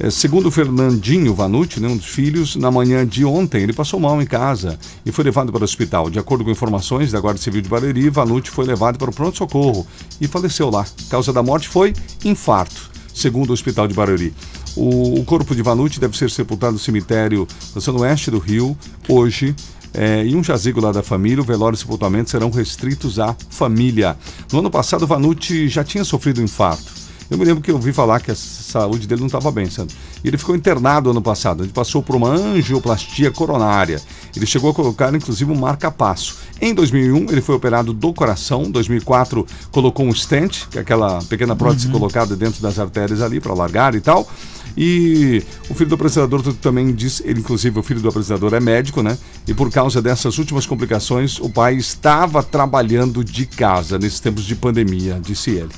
[0.00, 4.22] É, segundo Fernandinho Vanucci, né, um dos filhos, na manhã de ontem ele passou mal
[4.22, 6.08] em casa e foi levado para o hospital.
[6.08, 9.84] De acordo com informações da Guarda Civil de Barueri, Vanucci foi levado para o pronto-socorro
[10.20, 10.82] e faleceu lá.
[10.82, 11.92] A causa da morte foi
[12.24, 14.32] infarto, segundo o Hospital de Barueri.
[14.76, 19.56] O, corpo de Vanucci deve ser sepultado no cemitério da Zona Oeste do Rio, hoje,
[19.92, 23.34] é, e um jazigo lá da família, o velório e o sepultamento serão restritos à
[23.50, 24.16] família.
[24.52, 26.97] No ano passado, Vanucci já tinha sofrido um infarto.
[27.30, 29.92] Eu me lembro que eu ouvi falar que a saúde dele não estava bem, sabe?
[30.24, 31.62] E ele ficou internado ano passado.
[31.62, 34.00] Ele passou por uma angioplastia coronária.
[34.34, 36.36] Ele chegou a colocar, inclusive, um marca-passo.
[36.60, 38.62] Em 2001, ele foi operado do coração.
[38.62, 43.40] Em 2004, colocou um stent, que é aquela pequena prótese colocada dentro das artérias ali
[43.40, 44.26] para largar e tal.
[44.76, 49.02] E o filho do apresentador também disse, ele inclusive o filho do apresentador é médico,
[49.02, 49.18] né?
[49.46, 54.54] E por causa dessas últimas complicações, o pai estava trabalhando de casa nesses tempos de
[54.54, 55.70] pandemia, disse ele.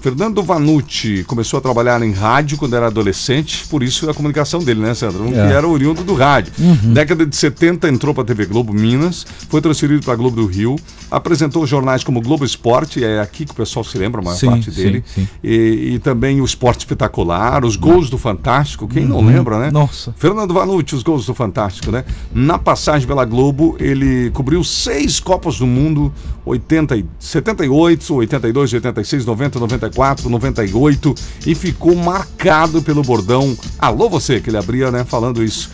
[0.00, 4.80] Fernando Vanucci começou a trabalhar em rádio quando era adolescente, por isso a comunicação dele,
[4.80, 5.24] né, Sandro?
[5.24, 5.32] Um É.
[5.48, 6.52] Que era oriundo do rádio.
[6.58, 6.92] Uhum.
[6.94, 10.46] Década de 70 entrou para a TV Globo Minas, foi transferido para a Globo do
[10.46, 10.76] Rio,
[11.10, 14.46] apresentou jornais como Globo Esporte, é aqui que o pessoal se lembra, a maior Sim,
[14.48, 15.28] parte sim, dele, sim.
[15.44, 19.26] E, e também o Esporte Espetacular, os gols do Fantástico, quem não Uhum.
[19.26, 19.70] lembra, né?
[19.70, 20.14] Nossa.
[20.16, 22.04] Fernando Vanucci, os gols do Fantástico, né?
[22.32, 26.12] Na passagem pela Globo, ele cobriu seis Copas do Mundo,
[26.46, 29.89] 80, e- 78, 82, 86, 90, 94,
[30.28, 31.14] 98,
[31.46, 35.70] e ficou marcado pelo bordão Alô Você, que ele abria, né, falando isso.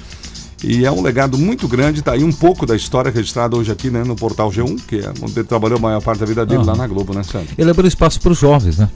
[0.64, 3.90] E é um legado muito grande, tá aí um pouco da história registrada hoje aqui,
[3.90, 6.62] né, no portal G1, que é onde ele trabalhou a maior parte da vida dele
[6.62, 6.72] Aham.
[6.72, 7.48] lá na Globo, né, Sandro?
[7.56, 8.88] Ele abriu espaço para os jovens, né?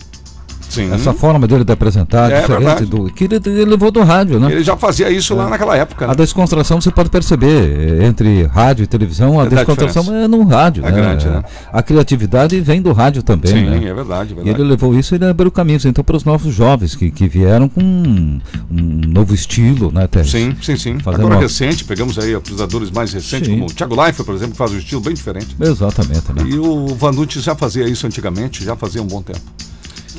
[0.71, 0.93] Sim.
[0.93, 2.87] Essa forma dele de apresentar, É diferente verdade.
[2.87, 4.51] do que ele, ele levou do rádio, né?
[4.53, 5.51] Ele já fazia isso lá É.
[5.51, 6.13] naquela época, né?
[6.13, 10.45] A descontração você pode perceber eh, entre rádio e televisão, a É descontração é no
[10.45, 10.97] rádio, É né?
[10.97, 11.43] grande, né?
[11.73, 13.77] A criatividade vem do rádio também, Sim, né?
[13.89, 14.61] é verdade, é E verdade.
[14.63, 17.69] ele levou isso e ele abriu caminhos então para os novos jovens que, que vieram
[17.69, 20.31] com um, um novo estilo, né, Teres?
[20.31, 20.99] Sim, sim, sim.
[21.01, 23.55] Fazendo Agora uma- recente, pegamos aí apresentadores mais recentes, Sim.
[23.59, 25.57] como o Thiago Leifert, por exemplo, que faz um estilo bem diferente.
[25.61, 26.45] Exatamente, né?
[26.47, 29.41] E o Vanucci já fazia isso antigamente, já fazia um bom tempo.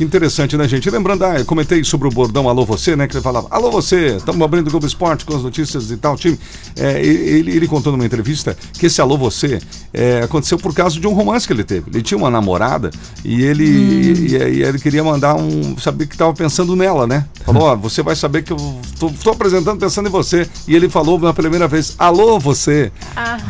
[0.02, 0.90] Que interessante, né, gente?
[0.90, 3.08] Lembrando, ah, eu comentei sobre o bordão Alô Você, né?
[3.08, 6.18] Que ele falava, Alô Você, estamos abrindo o Globo Esporte com as notícias e tal,
[6.18, 6.40] time.
[6.76, 9.62] É, ele, ele contou numa entrevista que esse Alô Você
[9.94, 11.92] é, aconteceu por causa de um romance que ele teve.
[11.92, 12.90] Ele tinha uma namorada
[13.24, 15.78] e ele, e, e ele queria mandar um.
[15.78, 17.28] Sabia que estava pensando nela, né?
[17.46, 20.50] Falou, ó, você vai saber que eu estou apresentando pensando em você.
[20.68, 22.92] E ele falou pela primeira vez, Alô Você.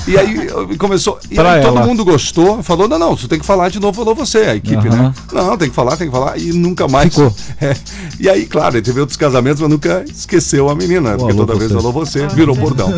[0.05, 1.17] E aí começou.
[1.29, 4.13] E aí todo mundo gostou, falou: não, não, você tem que falar de novo, falou
[4.13, 5.13] você, a equipe, né?
[5.31, 6.40] Não, tem que falar, tem que falar.
[6.41, 7.13] E nunca mais.
[7.13, 7.33] Ficou.
[7.61, 7.75] É.
[8.19, 11.59] E aí, claro, ele teve outros casamentos, mas nunca esqueceu a menina, porque alô toda
[11.59, 11.77] vez você.
[11.77, 12.91] falou você, virou bordão.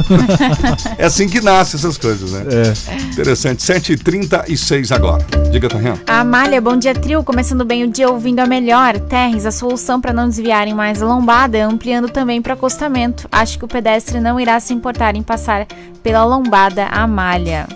[0.97, 2.45] é assim que nasce essas coisas, né?
[2.49, 3.11] É.
[3.11, 3.61] Interessante.
[3.61, 5.25] 7h36 agora.
[5.51, 5.99] Diga, Tarriano.
[6.07, 7.23] A Amália, bom dia, trio.
[7.25, 8.97] Começando bem o dia ouvindo a melhor.
[8.99, 13.27] Terres, a solução para não desviarem mais a lombada é ampliando também para acostamento.
[13.29, 15.67] Acho que o pedestre não irá se importar em passar
[16.01, 17.67] pela lombada Amália.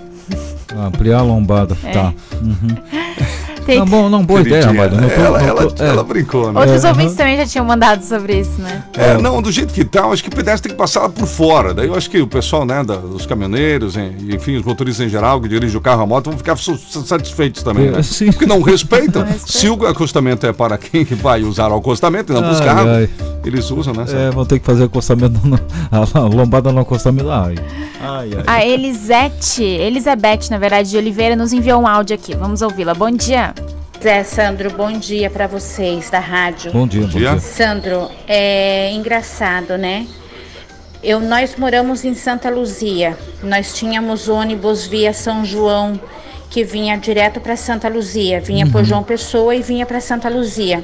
[0.74, 1.92] Ampliar a lombada, É.
[1.92, 2.14] tá.
[2.42, 2.78] Uhum.
[3.68, 4.66] Tem- Não, bom, não, boa ideia.
[4.66, 5.88] Não tô- ela, não ela, é.
[5.90, 6.62] ela brincou, né?
[6.62, 8.82] Outros É, ouvintes também já tinham mandado sobre isso, né?
[8.98, 11.28] É, não, do jeito que tá, eu acho que o pedestre tem que passar por
[11.28, 11.74] fora.
[11.74, 15.42] Daí eu acho que o pessoal, né, da- dos caminhoneiros, enfim, os motoristas em geral
[15.42, 18.00] que dirigem o carro, a moto, vão ficar satisfeitos também, né?
[18.00, 18.32] É, sim.
[18.32, 19.26] Porque não respeitam.
[19.46, 22.62] Se o acostamento é para quem que vai usar o acostamento e não para os
[22.62, 23.10] carros, ai.
[23.46, 24.06] eles usam, né?
[24.08, 25.60] É, vão ter que fazer acostamento, no,
[25.92, 27.30] a lombada no acostamento.
[27.30, 27.56] Ai,
[28.02, 28.44] ai, ai.
[28.48, 32.34] A Elisete, Elizabeth, na verdade, de Oliveira, nos enviou um áudio aqui.
[32.34, 32.94] Vamos ouvi-la.
[32.94, 33.54] Bom dia.
[34.02, 36.72] Zé Sandro, bom dia para vocês da rádio.
[36.72, 37.40] Bom dia, bom dia.
[37.40, 40.08] Sandro, é engraçado, né?
[41.04, 43.18] Eu, nós moramos em Santa Luzia.
[43.44, 46.00] Nós tínhamos ônibus via São João
[46.50, 48.86] que vinha direto para Santa Luzia, vinha por Uhum.
[48.86, 50.84] João Pessoa e vinha para Santa Luzia.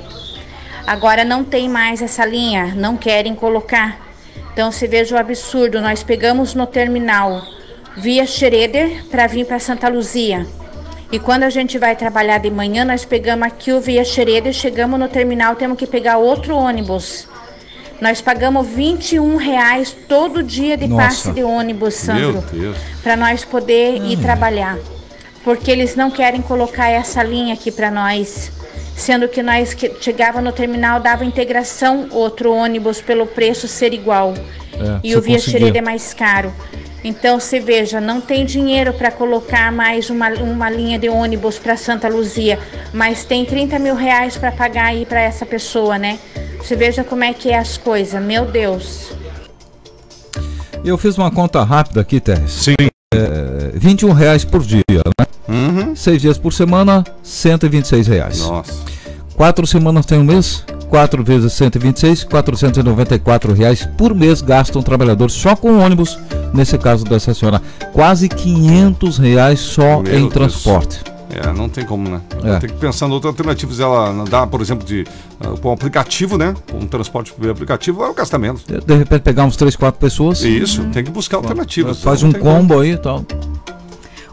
[0.85, 3.97] Agora não tem mais essa linha, não querem colocar.
[4.51, 7.41] Então se veja o absurdo, nós pegamos no terminal
[7.95, 10.45] via Schroeder para vir para Santa Luzia.
[11.13, 14.99] E quando a gente vai trabalhar de manhã, nós pegamos aqui o via Schroeder, chegamos
[14.99, 17.27] no terminal, temos que pegar outro ônibus.
[18.01, 21.03] Nós pagamos 21 reais todo dia de Nossa.
[21.03, 22.43] passe de ônibus, Sandro
[23.03, 24.75] para nós poder ir trabalhar.
[25.43, 28.51] Porque eles não querem colocar essa linha aqui para nós.
[28.95, 34.33] Sendo que nós que chegava no terminal, dava integração outro ônibus pelo preço ser igual.
[34.73, 35.39] É, e o Via.
[35.39, 36.53] Xereda é mais caro.
[37.03, 41.75] Então, você veja, não tem dinheiro para colocar mais uma, uma linha de ônibus para
[41.75, 42.57] Santa Luzia,
[42.93, 46.17] mas tem 30 mil reais para pagar aí para essa pessoa, né?
[46.61, 48.21] Você veja como é que é as coisas.
[48.21, 49.11] Meu Deus.
[50.85, 52.51] Eu fiz uma conta rápida aqui, Teres.
[52.51, 52.75] Sim.
[53.13, 54.83] É, 21 reais por dia,
[55.19, 55.22] né?
[55.95, 58.39] Seis dias por semana, 126 reais.
[58.39, 58.73] Nossa.
[59.35, 65.31] Quatro semanas tem um mês, 4 vezes 126, 494 reais por mês gasta um trabalhador
[65.31, 66.19] só com ônibus,
[66.53, 67.59] nesse caso dessa senhora.
[67.91, 70.33] Quase 500 reais só Meu em Deus.
[70.33, 71.01] transporte.
[71.31, 72.21] É, não tem como, né?
[72.43, 72.59] É.
[72.59, 73.79] Tem que pensar em outras alternativas.
[73.79, 75.03] Ela dá, por exemplo, de
[75.43, 76.53] uh, com um aplicativo, né?
[76.71, 78.63] Um transporte por aplicativo vai gastar menos.
[78.63, 80.43] De, de repente pegar uns 3, 4 pessoas.
[80.43, 82.03] Isso, tem que buscar alternativas.
[82.03, 83.25] Faz um combo aí e tal.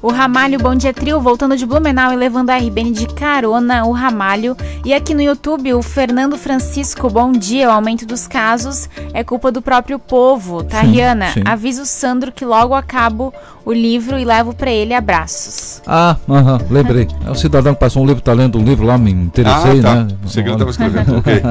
[0.03, 3.93] O Ramalho, bom dia, trio, voltando de Blumenau e levando a RBN de carona, o
[3.93, 4.57] Ramalho.
[4.83, 7.69] E aqui no YouTube, o Fernando Francisco, bom dia.
[7.69, 10.65] O aumento dos casos é culpa do próprio povo.
[10.65, 11.33] Tá, Sim, Rihanna?
[11.35, 11.43] sim.
[11.45, 13.31] Avisa o Sandro que logo acabo
[13.63, 15.83] o livro e levo pra ele abraços.
[15.87, 17.07] Ah, aham, lembrei.
[17.27, 19.83] É o cidadão que passou um livro, tá lendo um livro lá, me interessei, Ah,
[19.83, 19.95] tá.
[19.97, 20.09] né?
[20.35, 20.53] Ele Olha.
[20.53, 21.43] estava escrevendo, ok.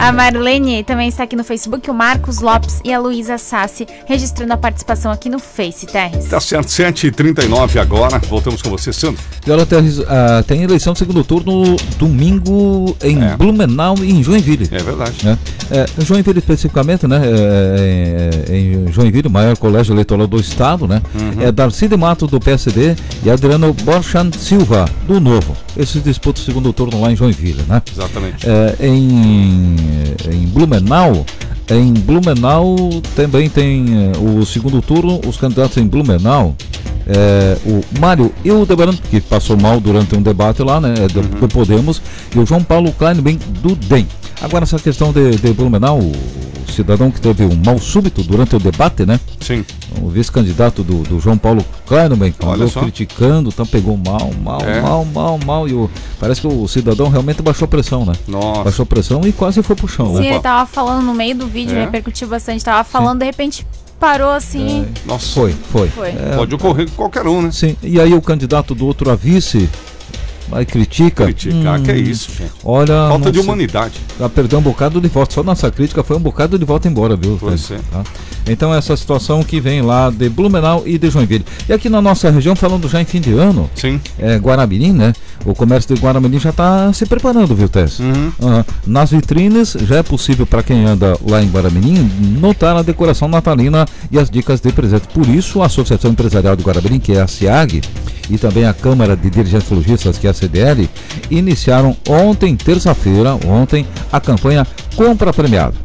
[0.00, 4.52] A Marlene também está aqui no Facebook, o Marcos Lopes e a Luísa Sassi registrando
[4.52, 6.26] a participação aqui no Face, Terres.
[6.28, 6.68] Tá certo,
[7.48, 8.18] 7h39 agora.
[8.28, 9.22] Voltamos com você, Sandro.
[9.48, 9.66] Olha,
[10.46, 13.36] tem, eleição do segundo turno domingo em É.
[13.36, 14.68] Blumenau e em Joinville.
[14.70, 15.24] É verdade.
[15.24, 15.38] né?
[15.70, 17.20] É, Joinville especificamente, né?
[17.24, 21.02] é, é, em Joinville, o maior colégio eleitoral do estado, né?
[21.14, 21.42] Uhum.
[21.42, 25.56] É Darcy de Mato do PSD e Adriano Borchan Silva do Novo.
[25.76, 27.82] Esses disputam o segundo turno lá em Joinville, né?
[27.92, 28.46] Exatamente.
[28.48, 29.76] É, em,
[30.30, 31.24] em Blumenau,
[31.70, 32.76] em Blumenau
[33.16, 36.54] também tem é, o segundo turno, os candidatos em Blumenau.
[37.06, 41.48] é, o Mário Hildebrand, que passou mal durante um debate lá, né, é do, do
[41.48, 42.00] Podemos,
[42.34, 44.06] e o João Paulo Kleinben do DEM.
[44.40, 46.00] Agora, essa questão de, de Blumenau,
[46.68, 49.18] o cidadão que teve um mal súbito durante o debate, né?
[49.40, 49.64] Sim.
[50.00, 52.80] O vice-candidato do, do João Paulo Olha andou só.
[52.80, 54.80] criticando, então pegou mal, mal, É.
[54.80, 55.68] mal, mal, mal.
[55.68, 58.14] E o, parece que o cidadão realmente baixou pressão, né?
[58.26, 58.64] Nossa.
[58.64, 60.16] Baixou pressão e quase foi pro chão.
[60.16, 60.28] Sim, né?
[60.30, 61.84] ele tava falando no meio do vídeo, É?
[61.84, 63.66] repercutiu bastante, tava falando, de repente
[64.00, 64.86] parou assim.
[65.06, 65.34] Nossa.
[65.34, 65.88] Foi, foi.
[65.88, 66.08] Foi.
[66.08, 67.50] É, Pode ocorrer com qualquer um, né?
[67.52, 69.68] Sim, e aí o candidato do outro a vice
[70.48, 71.24] vai critica.
[71.24, 72.52] Criticar, Hum, que é isso, gente.
[72.64, 73.08] Olha.
[73.08, 73.94] Falta de humanidade.
[74.18, 75.32] Já perdeu um bocado de voto.
[75.34, 77.36] Só nossa crítica foi um bocado de voto embora, viu?
[77.40, 77.80] Pois Fred?
[77.80, 77.92] é.
[77.92, 78.04] Tá?
[78.46, 81.44] Então essa situação que vem lá de Blumenau e de Joinville.
[81.68, 83.98] E aqui na nossa região, falando já em fim de ano, Sim.
[84.18, 85.14] é, Guaramirim, né?
[85.46, 87.98] O comércio de Guaramirim já está se preparando, viu, Tess?
[88.00, 88.32] Uhum.
[88.42, 88.64] Aham.
[88.86, 93.86] Nas vitrines já é possível para quem anda lá em Guaramirim notar a decoração natalina
[94.10, 95.06] e as dicas de presente.
[95.08, 97.80] Por isso, a Associação Empresarial de Guaramirim, que é a CIAG,
[98.30, 100.88] e também a Câmara de Dirigentes Logistas, que é a CDL,
[101.30, 104.66] iniciaram ontem, terça-feira, ontem, a campanha
[104.96, 105.76] Compra Premiado.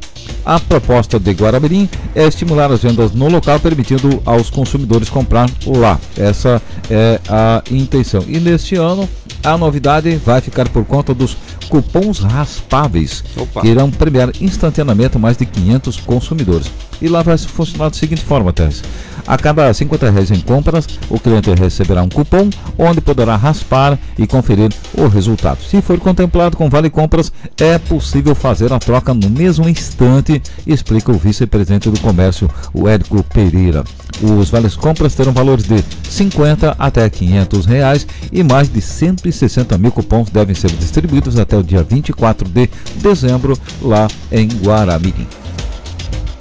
[0.45, 5.99] A proposta de Guaramirim é estimular as vendas no local, permitindo aos consumidores comprar lá.
[6.17, 8.23] Essa é a intenção.
[8.27, 9.07] E neste ano,
[9.43, 11.37] a novidade vai ficar por conta dos
[11.69, 13.61] cupons raspáveis, Opa.
[13.61, 16.69] que irão premiar instantaneamente mais de 500 consumidores.
[17.01, 18.83] E lá vai funcionar da seguinte forma, Tess.
[19.25, 24.25] A cada 50 reais em compras, o cliente receberá um cupom onde poderá raspar e
[24.25, 25.61] conferir o resultado.
[25.61, 31.11] Se for contemplado com Vale Compras, é possível fazer a troca no mesmo instante, explica
[31.11, 33.83] o vice-presidente do comércio, o Érico Pereira.
[34.21, 39.91] Os vales compras terão valores de 50 até 500 reais e mais de 160 mil
[39.91, 45.27] cupons devem ser distribuídos até o dia 24 de dezembro lá em Guaramirim.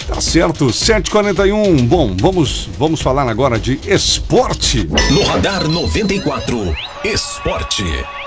[0.07, 1.87] Tá certo, 7h41.
[1.87, 4.89] Bom, vamos, vamos falar agora de esporte.
[5.11, 7.83] No Radar 94, Esporte.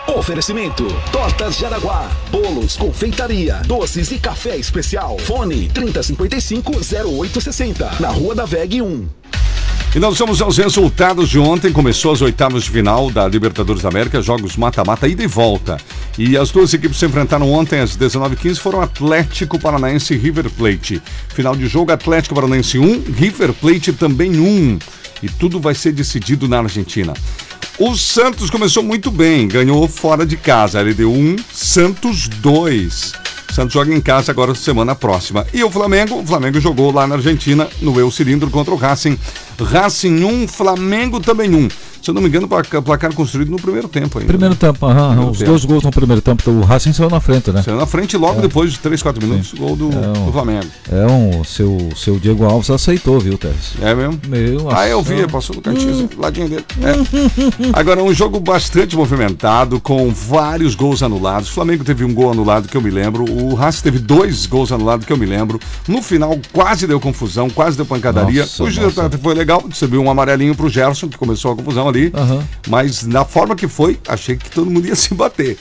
[0.06, 5.18] Oferecimento: Tortas Jaraguá, bolos, confeitaria, doces e café especial.
[5.18, 9.08] Fone 3055-0860, na Rua da VEG 1.
[9.94, 11.70] E nós vamos aos resultados de ontem.
[11.70, 15.76] Começou as oitavas de final da Libertadores da América, jogos mata-mata, ida e volta.
[16.16, 21.02] E as duas equipes se enfrentaram ontem às 19h15, foram Atlético Paranaense e River Plate.
[21.34, 24.78] Final de jogo, Atlético Paranaense 1, River Plate também 1.
[25.22, 27.12] E tudo vai ser decidido na Argentina.
[27.78, 33.12] O Santos começou muito bem, ganhou fora de casa, LDU 1, Santos 2.
[33.52, 35.46] Santos joga em casa agora semana próxima.
[35.52, 39.18] E o Flamengo, o Flamengo jogou lá na Argentina, no Eu Cilindro contra o Racing.
[39.62, 41.68] Racing 1, Flamengo também 1.
[42.02, 44.26] Se eu não me engano, placa- placar construído no primeiro tempo ainda.
[44.26, 45.50] Primeiro tempo, aham, Primeiro os tempo.
[45.52, 46.50] dois gols no primeiro tempo.
[46.50, 47.62] O Racing saiu na frente, né?
[47.62, 50.66] Saiu na frente logo depois de 3, 4 minutos, gol do, um- do Flamengo.
[50.90, 53.74] É um, seu, seu Diego Alves aceitou, viu, Tess?
[53.80, 54.18] É mesmo?
[54.26, 56.64] Meu, Ah, eu vi, passou no cantinho, ladinho dele.
[56.82, 57.70] É.
[57.78, 61.50] Agora, um jogo bastante movimentado, com vários gols anulados.
[61.50, 63.24] O Flamengo teve um gol anulado que eu me lembro.
[63.30, 65.60] O Racing teve dois gols anulados que eu me lembro.
[65.86, 68.40] No final, quase deu confusão, quase deu pancadaria.
[68.42, 69.10] Nossa, o nossa.
[69.22, 72.12] foi legal, distribuiu um amarelinho pro Gerson, que começou a confusão ali.
[72.14, 72.46] Aham.
[72.68, 75.58] Mas na forma que foi, achei que todo mundo ia se bater.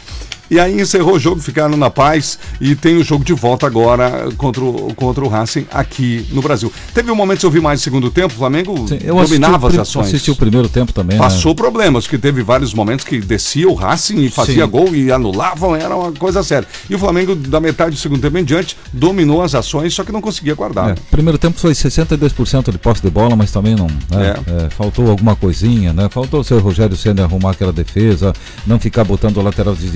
[0.51, 4.27] E aí encerrou o jogo, ficaram na paz e tem o jogo de volta agora
[4.35, 6.69] contra o, contra o Racing aqui no Brasil.
[6.93, 9.77] Teve um momento que eu vi mais no segundo tempo, o Flamengo assisti dominava as
[9.77, 10.07] ações.
[10.07, 11.17] Assisti o primeiro tempo também.
[11.17, 11.23] né?
[11.23, 14.69] Passou problemas, que teve vários momentos que descia o Racing e fazia Sim.
[14.69, 16.67] gol e anulavam, era uma coisa séria.
[16.89, 20.11] E o Flamengo, da metade do segundo tempo em diante, dominou as ações, só que
[20.11, 20.89] não conseguia guardar.
[20.89, 23.87] É, primeiro tempo foi 62% de posse de bola, mas também não.
[23.87, 24.35] né?
[24.65, 26.09] É, faltou alguma coisinha, né?
[26.09, 28.33] Faltou o seu Rogério Senna arrumar aquela defesa,
[28.67, 29.91] não ficar botando o lateral de-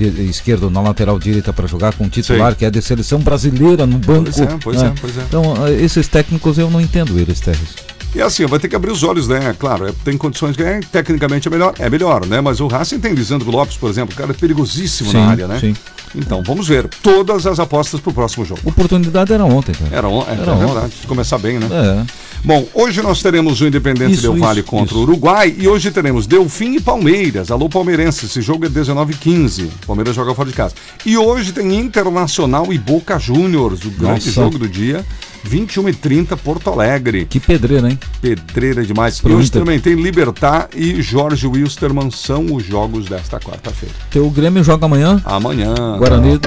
[0.46, 2.58] esquerdo na lateral direita para jogar com o titular, Sim.
[2.58, 4.30] que é de seleção brasileira no banco.
[4.30, 4.92] Pois é, pois né?
[4.96, 5.22] é, pois é.
[5.22, 7.74] Então, eh, esses técnicos eu não entendo eles, Terres.
[8.14, 9.54] E assim, vai ter que abrir os olhos, né?
[9.58, 12.40] Claro, é, tem condições que é, tecnicamente é melhor, é melhor, né?
[12.40, 15.48] Mas o Racing tem Lisandro Lopes, por exemplo, o cara é perigosíssimo Sim, na área,
[15.48, 15.58] né?
[15.60, 15.74] sim.
[16.14, 16.88] Então, vamos ver.
[17.02, 18.60] Todas as apostas pro próximo jogo.
[18.64, 19.90] Oportunidade era ontem, cara.
[19.94, 20.64] Era, on- é, Era é ontem.
[20.66, 20.92] verdade.
[21.06, 21.66] Começar bem, né?
[21.70, 22.06] É.
[22.46, 24.98] Bom, hoje nós teremos o Independente Isso, Del Valle isso, contra isso.
[24.98, 27.50] o Uruguai e hoje teremos Delfim e Palmeiras.
[27.50, 29.66] Alô, Palmeirense, esse jogo é 19h15.
[29.84, 30.72] Palmeiras joga fora de casa.
[31.04, 34.30] E hoje tem Internacional e Boca Juniors, o grande Nossa.
[34.30, 35.04] jogo do dia.
[35.44, 37.24] 21h30, Porto Alegre.
[37.24, 37.98] Que pedreira, hein?
[38.20, 39.20] Pedreira demais.
[39.20, 39.62] Pro e hoje Inter.
[39.62, 43.94] também tem Libertar e Jorge Wilstermann são os jogos desta quarta-feira.
[44.08, 45.20] Teu Grêmio joga amanhã.
[45.24, 45.74] Amanhã.
[45.98, 46.38] Guarani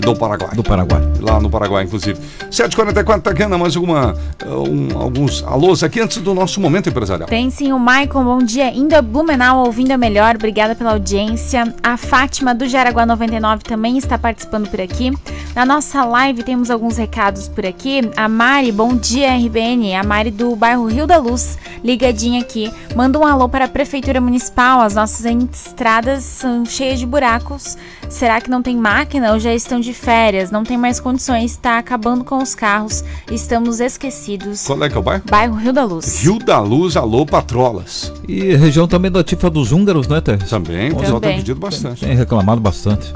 [0.00, 0.50] do Paraguai.
[0.54, 1.00] do Paraguai.
[1.20, 2.18] Lá no Paraguai, inclusive.
[2.50, 6.88] 7h44, tá aqui, Ana, mais alguma, uh, um- alguns alôs aqui antes do nosso momento
[6.88, 7.28] empresarial.
[7.28, 8.72] Tem sim o Maicon, bom dia.
[8.74, 11.74] Indo a Blumenau, ouvindo a melhor, obrigada pela audiência.
[11.82, 15.12] A Fátima do Jaraguá 99 também está participando por aqui.
[15.54, 18.00] Na nossa live temos alguns recados por aqui.
[18.16, 19.94] A Mari, bom dia RBN.
[19.96, 22.72] A Mari do bairro Rio da Luz, ligadinha aqui.
[22.94, 24.80] Manda um alô para a Prefeitura Municipal.
[24.80, 27.76] As nossas estradas são cheias de buracos.
[28.10, 30.50] Será que não tem máquina ou já estão de férias?
[30.50, 33.04] Não tem mais condições, está acabando com os carros.
[33.30, 34.66] Estamos esquecidos.
[34.66, 35.22] Qual é que é o bairro?
[35.30, 36.20] Bairro Rio da Luz.
[36.22, 38.12] Rio da Luz, alô, Patrolas.
[38.28, 40.38] E região também da Tifa dos húngaros, né, Ter?
[40.42, 42.04] Também, o pessoal tem pedido bastante.
[42.04, 43.12] Tem reclamado bastante.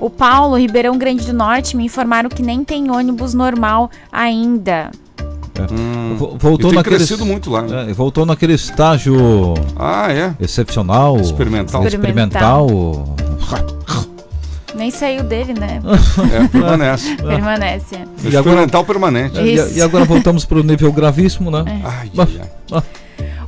[0.00, 4.92] O Paulo, Ribeirão Grande do Norte, me informaram que nem tem ônibus normal ainda.
[6.16, 7.62] Vo- Voltou e tem naquele, crescido muito lá.
[7.62, 7.90] né?
[7.90, 10.32] É, voltou naquele estágio Ah, é?
[10.40, 11.16] excepcional.
[11.20, 11.84] Experimental.
[11.84, 13.16] Experimental.
[14.78, 15.80] Nem saiu dele, né?
[16.32, 17.16] É, permanece.
[17.20, 17.96] Permanece.
[17.96, 18.04] é.
[18.24, 19.38] O experimental permanente.
[19.40, 21.64] E, e agora voltamos para o nível gravíssimo, né?
[21.84, 22.48] Ai, Mas- ai, ai.
[22.78, 22.82] ah,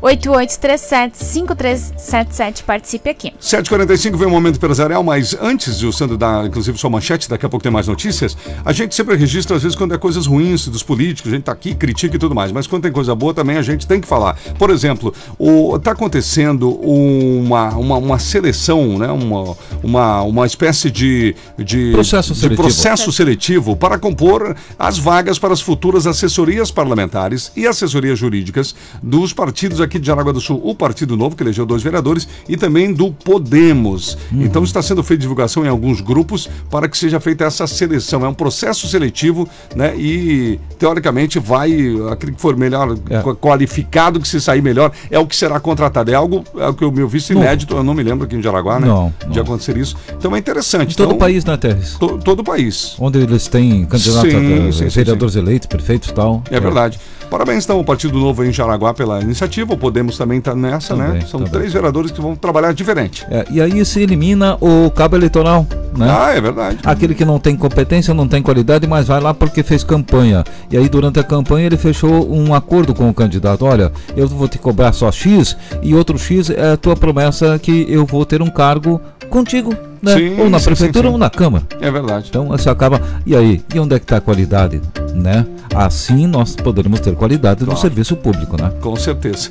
[0.03, 3.33] 8837-5377, participe aqui.
[3.41, 7.45] 7h45 vem o momento empresarial, mas antes de o Sandro dar, inclusive, sua manchete, daqui
[7.45, 8.35] a pouco tem mais notícias,
[8.65, 11.53] a gente sempre registra, às vezes, quando é coisas ruins dos políticos, a gente tá
[11.53, 14.09] aqui, critica e tudo mais, mas quando tem coisa boa também a gente tem que
[14.09, 14.39] falar.
[14.59, 19.09] Por exemplo, o, tá acontecendo uma, uma, uma seleção, né?
[19.09, 22.63] uma, uma, uma espécie de, de, Processo de seletivo.
[22.63, 29.33] processo seletivo para compor as vagas para as futuras assessorias parlamentares e assessorias jurídicas dos
[29.33, 32.93] partidos aqui de Jaraguá do Sul, o Partido Novo, que elegeu dois vereadores, e também
[32.93, 34.17] do Podemos.
[34.33, 38.25] Então está sendo feita divulgação em alguns grupos para que seja feita essa seleção.
[38.25, 39.95] É um processo seletivo, né?
[39.97, 41.73] E teoricamente vai,
[42.11, 43.21] aquele que for melhor É.
[43.21, 46.11] qua- qualificado, que se sair melhor, é o que será contratado.
[46.11, 47.45] É algo é o que eu me visto Novo.
[47.45, 48.87] inédito, eu não me lembro aqui em Jaraguá, né?
[48.87, 49.97] Não, De acontecer isso.
[50.17, 50.93] Então é interessante.
[50.93, 51.95] em todo então, o país, né, Terres?
[51.99, 52.95] to- todo o país.
[52.99, 54.37] Onde eles têm candidatos Sim,
[54.69, 56.43] a sim, sim, vereadores eleitos, prefeitos e tal.
[56.51, 56.99] É verdade.
[57.31, 59.77] Parabéns, então, ao Partido Novo em Jaraguá pela iniciativa.
[59.81, 61.07] Podemos também está nessa, né?
[61.07, 61.53] Também, São também.
[61.53, 63.27] três vereadores que vão trabalhar diferente.
[63.31, 65.67] É, e aí se elimina o cabo eleitoral,
[65.97, 66.07] né?
[66.09, 66.79] Ah, é verdade.
[66.85, 70.45] Aquele que não tem competência, não tem qualidade, mas vai lá porque fez campanha.
[70.71, 73.65] E aí, durante a campanha, ele fechou um acordo com o candidato.
[73.65, 77.87] Olha, eu vou te cobrar só X e outro X é a tua promessa que
[77.89, 79.01] eu vou ter um cargo
[79.31, 80.15] contigo, né?
[80.17, 81.13] Sim, ou na sim, prefeitura sim, sim.
[81.13, 81.65] ou na Câmara.
[81.81, 82.27] É verdade.
[82.31, 83.01] Então você acaba.
[83.27, 83.63] E aí?
[83.75, 84.81] E onde é que está a qualidade?
[85.15, 85.47] Né?
[85.75, 87.75] Assim nós poderemos ter qualidade Claro.
[87.79, 88.73] do serviço público, né?
[88.81, 89.51] Com certeza.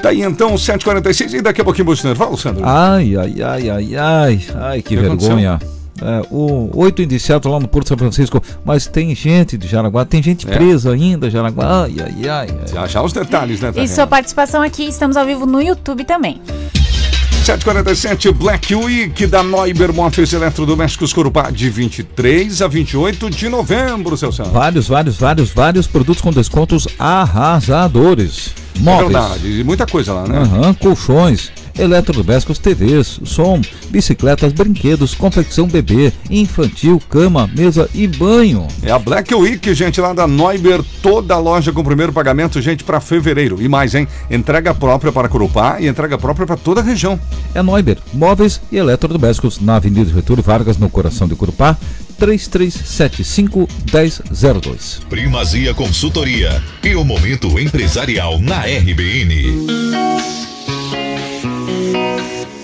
[0.00, 2.18] Tá aí então, 7h46 e daqui a pouquinho Bolsonaro.
[2.18, 2.62] Fala, Sandro.
[2.64, 5.58] Ai, ai, ai, ai, ai, ai, que que vergonha.
[6.02, 10.22] É, o oito indiciados lá no Porto São Francisco, mas tem gente de Jaraguá, tem
[10.22, 10.50] gente É.
[10.50, 11.82] presa ainda, Jaraguá.
[11.82, 12.48] Ai, ai, ai.
[12.48, 12.48] ai.
[12.72, 13.88] Já, já os detalhes, né, E Tatiana?
[13.88, 16.40] sua participação aqui, estamos ao vivo no YouTube também.
[17.50, 24.30] 747 Black Week da Neuber Móveis Eletrodomésticos Corupá, de 23 a 28 de novembro, seu
[24.30, 24.52] Sandro.
[24.52, 28.54] Vários, vários, vários, vários produtos com descontos arrasadores.
[28.76, 29.10] É Móveis.
[29.10, 30.38] verdade, e muita coisa lá, né?
[30.38, 31.50] Aham, colchões,
[31.80, 38.68] eletrodomésticos, TVs, som, bicicletas, brinquedos, confecção bebê, infantil, cama, mesa e banho.
[38.82, 42.84] É a Black Week, gente, lá da Neuber, toda a loja com primeiro pagamento, gente,
[42.84, 43.60] para fevereiro.
[43.62, 44.06] E mais, hein?
[44.30, 47.18] Entrega própria para Corupá e entrega própria para toda a região.
[47.54, 51.76] É Neuber, móveis e eletrodomésticos na Avenida Getúlio Vargas, no coração de Curupá,
[52.18, 55.00] 3375 1002.
[55.08, 59.66] Primazia Consultoria e o momento empresarial na RBN.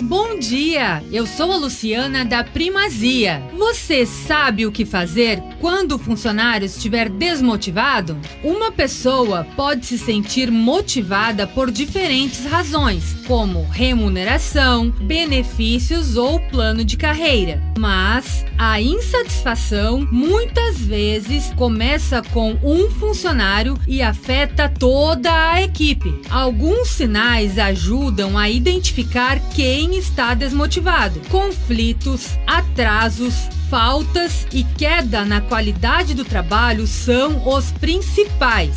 [0.09, 3.43] Bom dia, eu sou a Luciana da Primazia.
[3.57, 8.19] Você sabe o que fazer quando o funcionário estiver desmotivado?
[8.45, 16.97] Uma pessoa pode se sentir motivada por diferentes razões, como remuneração, benefícios ou plano de
[16.97, 17.63] carreira.
[17.79, 26.21] Mas a insatisfação muitas vezes começa com um funcionário e afeta toda a equipe.
[26.31, 33.35] Alguns sinais ajudam a identificar quem está desmotivado: conflitos, atrasos,
[33.69, 38.77] faltas e queda na qualidade do trabalho são os principais.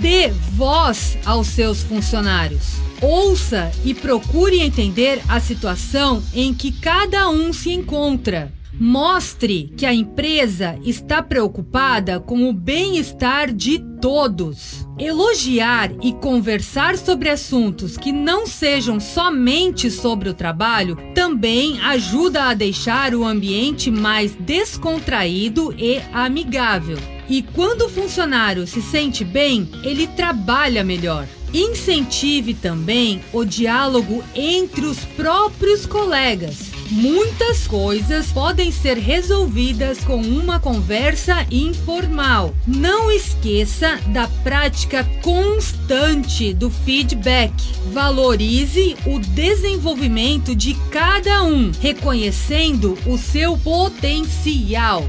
[0.00, 2.76] Dê voz aos seus funcionários.
[3.00, 8.52] Ouça e procure entender a situação em que cada um se encontra.
[8.80, 14.86] Mostre que a empresa está preocupada com o bem-estar de todos.
[14.96, 22.54] Elogiar e conversar sobre assuntos que não sejam somente sobre o trabalho também ajuda a
[22.54, 26.98] deixar o ambiente mais descontraído e amigável.
[27.28, 31.26] E quando o funcionário se sente bem, ele trabalha melhor.
[31.52, 36.77] Incentive também o diálogo entre os próprios colegas.
[36.90, 42.54] Muitas coisas podem ser resolvidas com uma conversa informal.
[42.66, 47.52] Não esqueça da prática constante do feedback.
[47.92, 55.04] Valorize o desenvolvimento de cada um, reconhecendo o seu potencial.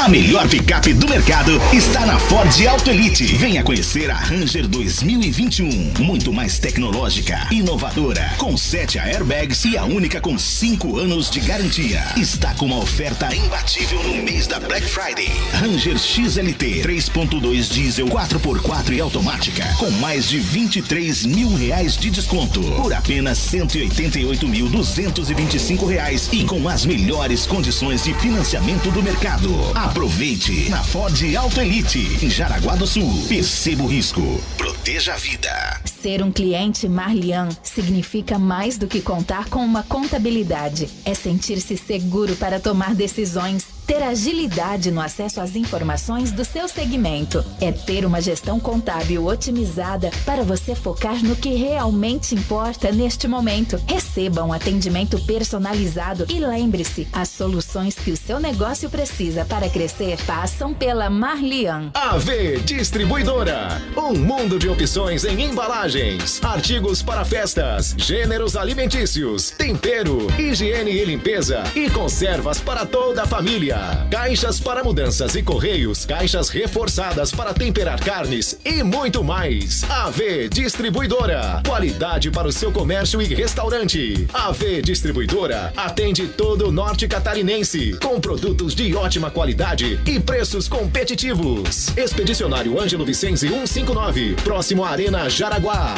[0.05, 3.25] A melhor picape do mercado está na Ford Auto Elite.
[3.37, 5.93] Venha conhecer a Ranger 2021.
[5.97, 12.03] Muito mais tecnológica, inovadora, com 7 airbags e a única com 5 anos de garantia.
[12.17, 15.31] Está com uma oferta imbatível no mês da Black Friday.
[15.53, 22.61] Ranger XLT 3.2 diesel 4x4 e automática, com mais de 23 mil reais de desconto
[22.61, 29.49] por apenas 188.225 reais e com as melhores condições de financiamento do mercado.
[29.95, 33.09] Aproveite na Ford Auto Elite, em Jaraguá do Sul.
[33.29, 34.21] Perceba o risco.
[34.57, 35.49] Proteja a vida.
[35.85, 40.89] Ser um cliente Marlian significa mais do que contar com uma contabilidade.
[41.05, 47.45] É sentir-se seguro para tomar decisões, ter agilidade no acesso às informações do seu segmento.
[47.61, 53.81] É ter uma gestão contábil otimizada para você focar no que realmente importa neste momento.
[53.87, 60.17] Receba um atendimento personalizado e lembre-se, as soluções que o seu negócio precisa para crescer
[60.25, 61.91] passam pela Marlian.
[61.93, 63.81] AV Distribuidora.
[63.95, 71.63] Um mundo de opções em embalagens, artigos para festas, gêneros alimentícios, tempero, higiene e limpeza
[71.75, 73.74] e conservas para toda a família.
[74.09, 79.83] Caixas para mudanças e correios, caixas reforçadas para temperar carnes e muito mais.
[79.89, 81.61] AV Distribuidora.
[81.65, 84.27] Qualidade para o seu comércio e restaurante.
[84.33, 91.89] AV Distribuidora atende todo o norte catarinense com produtos de ótima qualidade e preços competitivos.
[91.97, 95.95] Expedicionário Ângelo Vicenzi 159, próximo à Arena Jaraguá.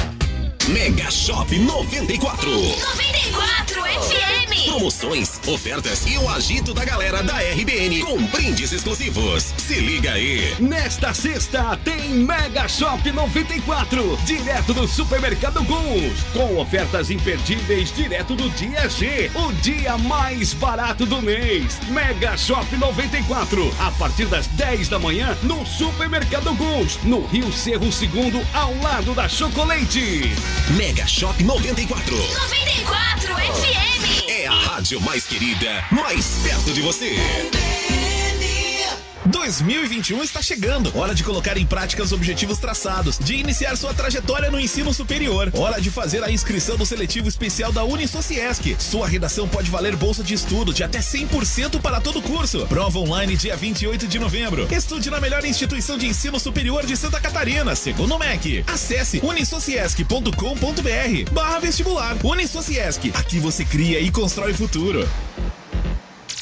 [0.68, 2.52] Mega Shop 94.
[2.52, 4.66] 94 FM.
[4.66, 9.54] Promoções, ofertas e o agito da galera da RBN com brindes exclusivos.
[9.58, 10.56] Se liga aí.
[10.60, 18.50] Nesta sexta tem Mega Shop 94, direto do Supermercado Guns, com ofertas imperdíveis direto do
[18.50, 21.80] dia G, o dia mais barato do mês.
[21.88, 27.90] Mega Shop 94, a partir das 10 da manhã no Supermercado Guns, no Rio Cerro
[27.90, 30.57] Segundo, ao lado da Chocolate.
[30.76, 32.16] Mega Shop 94.
[32.18, 34.30] 94 FM.
[34.30, 37.16] É a rádio mais querida, mais perto de você.
[39.28, 40.96] 2021 está chegando.
[40.98, 45.52] Hora de colocar em prática os objetivos traçados, de iniciar sua trajetória no ensino superior.
[45.54, 48.76] Hora de fazer a inscrição do seletivo especial da Unisociesc.
[48.80, 52.66] Sua redação pode valer bolsa de estudo de até 100% para todo o curso.
[52.68, 54.68] Prova online dia 28 de novembro.
[54.74, 58.64] Estude na melhor instituição de ensino superior de Santa Catarina, segundo o MEC.
[58.68, 62.18] Acesse unisociesc.com.br barra vestibular.
[62.24, 63.12] Unisociesc.
[63.14, 65.08] Aqui você cria e constrói futuro.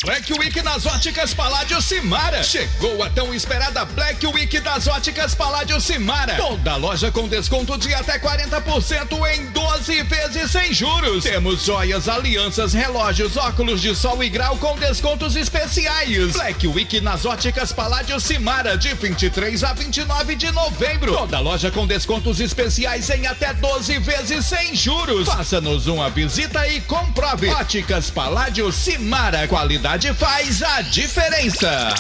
[0.04, 2.44] Black Week nas óticas Paládio Simara.
[2.44, 6.36] Chegou a tão esperada Black Week das óticas Paládio Simara.
[6.36, 11.24] Toda loja com desconto de até 40% em 12 vezes sem juros.
[11.24, 16.34] Temos joias, alianças, relógios, óculos de sol e grau com descontos especiais.
[16.34, 21.14] Black Week nas óticas Paládio Simara de 23 a 29 de novembro.
[21.16, 25.26] Toda loja com descontos especiais em até 12 vezes sem juros.
[25.26, 27.50] Faça-nos uma visita e comprove.
[27.50, 29.48] Óticas Paládio Simara.
[29.48, 29.85] Qualidade
[30.16, 31.94] faz a diferença.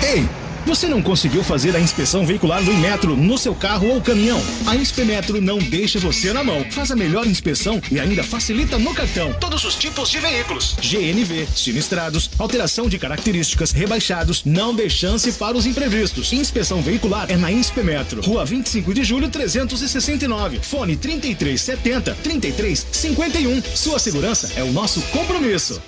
[0.00, 0.28] Ei!
[0.64, 4.40] Você não conseguiu fazer a inspeção veicular do Inmetro no seu carro ou caminhão?
[4.64, 6.64] A Inspemetro não deixa você na mão.
[6.70, 9.32] Faz a melhor inspeção e ainda facilita no cartão.
[9.40, 10.76] Todos os tipos de veículos.
[10.80, 16.32] GNV, sinistrados, alteração de características, rebaixados, não dê chance para os imprevistos.
[16.32, 18.22] Inspeção veicular é na Inspemetro.
[18.22, 20.60] Rua 25 de julho 369.
[20.60, 23.62] Fone 3370 3351.
[23.74, 25.82] Sua segurança é o nosso compromisso.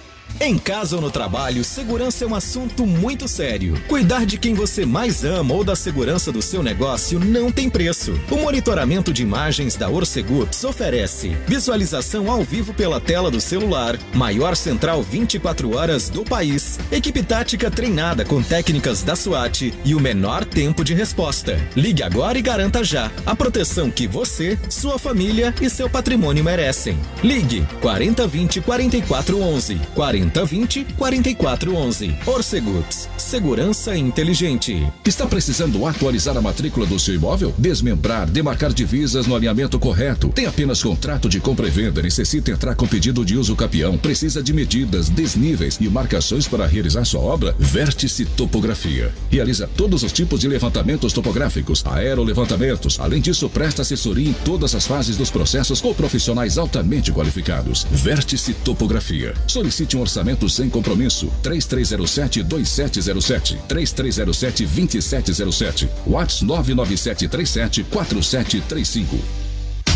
[0.45, 3.81] Em casa ou no trabalho, segurança é um assunto muito sério.
[3.87, 8.21] Cuidar de quem você mais ama ou da segurança do seu negócio não tem preço.
[8.29, 14.57] O monitoramento de imagens da Orcegups oferece visualização ao vivo pela tela do celular, maior
[14.57, 20.45] central 24 horas do país, equipe tática treinada com técnicas da SWAT e o menor
[20.45, 21.59] tempo de resposta.
[21.77, 26.99] Ligue agora e garanta já a proteção que você, sua família e seu patrimônio merecem.
[27.23, 32.17] Ligue 4020 4411 4020 4411.
[32.27, 34.87] Orcegups, segurança inteligente.
[35.05, 37.55] Está precisando atualizar a matrícula do seu imóvel?
[37.59, 40.29] Desmembrar, demarcar divisas no alinhamento correto.
[40.29, 44.43] Tem apenas contrato de compra e venda, necessita entrar com pedido de uso capião, precisa
[44.43, 47.55] de medidas, desníveis e marcações para realizar sua obra?
[47.59, 49.13] Vértice Topografia.
[49.31, 52.99] Realiza todos os tipos de levantamentos topográficos, aerolevantamentos.
[53.01, 57.87] Além disso, presta assessoria em todas as fases dos processos com profissionais altamente qualificados.
[57.91, 59.35] Vértice Topografia.
[59.47, 61.31] Solicite um orçamento sem compromisso.
[61.43, 63.59] 3307-2707.
[63.69, 65.89] 3307-2707.
[66.07, 69.07] WhatsApp 997374735.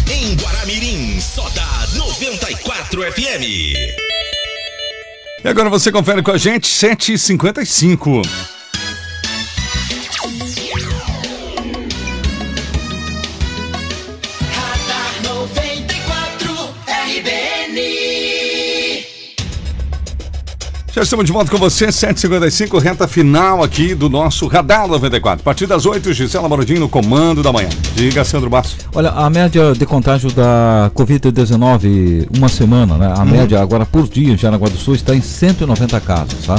[0.09, 4.16] Em Guaramirim, só dá 94 FM.
[5.47, 8.55] E agora você confere com a gente, 7h55.
[20.97, 25.42] Já estamos de volta com você, 7h55, reta final aqui do nosso Radar 94.
[25.42, 27.68] A partir das 8 Gisela Morodinho no comando da manhã.
[27.94, 28.78] Diga, Sandro Basso.
[28.94, 33.12] Olha, a média de contágio da Covid-19, uma semana, né?
[33.14, 33.26] A Uhum.
[33.26, 36.59] média agora por dia em Jaraguá do Sul está em 190 casos, tá?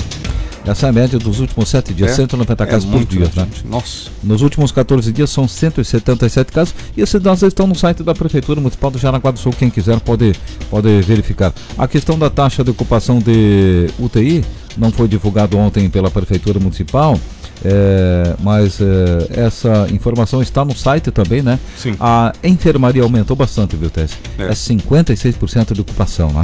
[0.67, 2.15] Essa é a média dos últimos sete dias, É?
[2.15, 3.47] 190 É casos por dia, né, né?
[3.65, 4.09] Nossa.
[4.23, 8.59] Nos últimos 14 dias são 177 casos e esses dados estão no site da Prefeitura
[8.59, 9.53] Municipal do Jaraguá do Sul.
[9.57, 10.33] Quem quiser pode,
[10.69, 11.53] pode verificar.
[11.77, 14.43] A questão da taxa de ocupação de UTI
[14.77, 17.19] não foi divulgado ontem pela Prefeitura Municipal.
[17.65, 21.59] é, mas é, essa informação está no site também, né?
[21.75, 21.95] Sim.
[21.99, 24.11] A enfermaria aumentou bastante, viu, Tess?
[24.37, 26.43] É, 56% de ocupação, né?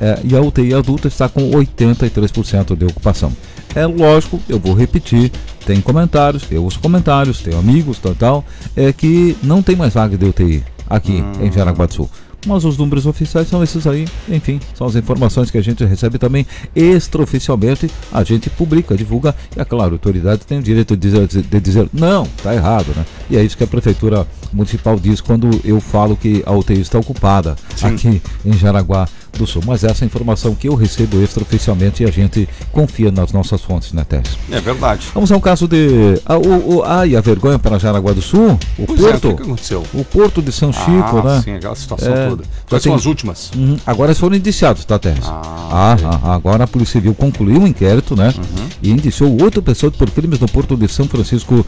[0.00, 3.32] É, e a UTI adulta está com 83% de ocupação.
[3.74, 5.30] É lógico, eu vou repetir,
[5.66, 8.44] tem comentários, eu os comentários, tenho amigos, tal, tal,
[8.76, 12.10] é que não tem mais vaga de UTI aqui em Jaraguá do Sul.
[12.46, 16.18] Mas os números oficiais são esses aí, enfim, são as informações que a gente recebe
[16.18, 21.10] também extraoficialmente, a gente publica, divulga, e é claro, a autoridade tem o direito de
[21.10, 23.04] dizer, de dizer não, está errado, né?
[23.28, 26.98] E é isso que a Prefeitura Municipal diz quando eu falo que a UTI está
[26.98, 29.62] ocupada aqui em Jaraguá do Sul.
[29.66, 33.60] Mas essa é a informação que eu recebo extraoficialmente e a gente confia nas nossas
[33.60, 34.36] fontes, né, Tess?
[34.50, 35.06] É verdade.
[35.14, 36.20] Vamos ao caso de.
[36.26, 38.58] Ah, o, o, ai, a vergonha para Jaraguá do Sul?
[38.78, 39.28] O Pois é, Porto.
[39.30, 39.84] o que aconteceu?
[39.94, 41.42] O Porto de São Chico, Ah, né?
[41.44, 42.44] sim, aquela situação É, toda.
[42.68, 43.50] Quais são tem- as últimas?
[43.54, 45.24] Uhum, Agora eles foram indiciados, tá, Terres?
[45.26, 48.34] Ah, ah, agora a Polícia Civil concluiu um inquérito, né?
[48.36, 48.66] Uhum.
[48.82, 51.64] E indiciou oito pessoas por crimes no Porto de São Francisco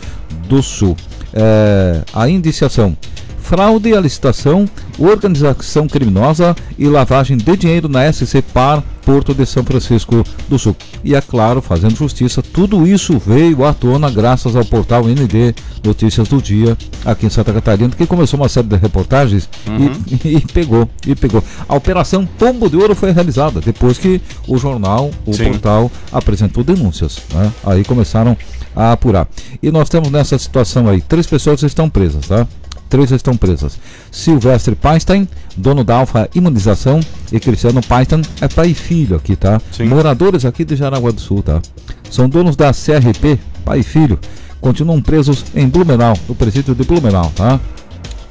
[0.48, 0.96] do Sul.
[1.32, 2.96] É, a indiciação.
[3.42, 9.64] Fraude à licitação, organização criminosa e lavagem de dinheiro na SC Par Porto de São
[9.64, 10.76] Francisco do Sul.
[11.02, 15.52] E é claro, fazendo justiça, tudo isso veio à tona graças ao portal ND
[15.82, 19.92] Notícias do Dia aqui em Santa Catarina, que começou uma série de reportagens e- Uhum.
[20.24, 21.42] e, pegou, e pegou.
[21.68, 25.44] A operação Pombo de Ouro foi realizada depois que o jornal, o Sim.
[25.50, 27.18] portal apresentou denúncias.
[27.34, 27.50] né?
[27.64, 28.36] Aí começaram
[28.74, 29.28] a apurar.
[29.62, 32.46] E nós temos nessa situação aí, três pessoas estão presas, tá?
[32.88, 33.78] Três estão presas.
[34.10, 37.00] Silvestre Painstein, dono da Alfa Imunização,
[37.30, 39.60] e Cristiano Painstein é pai e filho aqui, tá?
[39.88, 41.62] Moradores aqui de Jaraguá do Sul, tá?
[42.10, 44.18] São donos da CRP, pai e filho.
[44.60, 47.60] Continuam presos em Blumenau, no presídio de Blumenau, tá?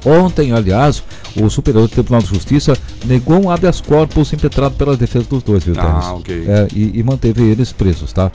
[0.04, 1.02] Ontem, aliás,
[1.40, 5.74] o Superior Tribunal de Justiça negou um habeas corpus impetrado pela defesa dos dois, viu,
[5.78, 6.44] Ah, ok.
[6.46, 8.30] É, e, e manteve eles presos, tá?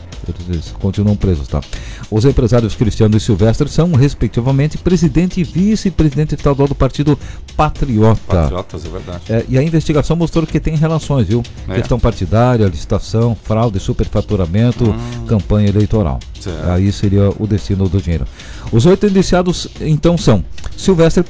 [0.50, 1.62] Eles, continuam presos, tá?
[2.10, 7.18] Os empresários Cristiano e Silvestre são, respectivamente, presidente e vice-presidente estadual do Partido
[7.56, 8.22] Patriota.
[8.28, 9.22] Patriotas, é verdade.
[9.30, 11.44] É, e a investigação mostrou que tem relações, viu?
[11.68, 11.76] É.
[11.76, 14.96] Questão partidária, licitação, fraude, superfaturamento,
[15.28, 16.20] campanha eleitoral.
[16.24, 16.36] Hum.
[16.46, 16.70] Certo.
[16.70, 18.28] Aí seria o destino do dinheiro.
[18.72, 20.44] Os oito indiciados, então, são
[20.78, 21.24] Silvestre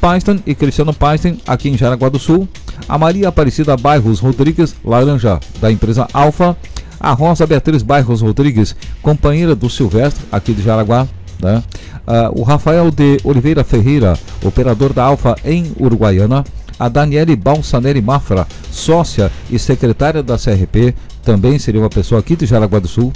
[0.45, 2.47] E Cristiano Painstein, aqui em Jaraguá do Sul,
[2.89, 6.57] a Maria Aparecida Bairros Rodrigues Laranja, da empresa Alfa,
[6.99, 11.07] a Rosa Beatriz Bairros Rodrigues, companheira do Silvestre, aqui de Jaraguá,
[11.41, 11.61] Né?
[12.07, 16.43] Ah, o Rafael de Oliveira Ferreira, operador da Alfa em Uruguaiana.
[16.77, 22.45] A Daniele Balsaneri Mafra, sócia e secretária da CRP, também seria uma pessoa aqui de
[22.45, 23.13] Jaraguá do Sul.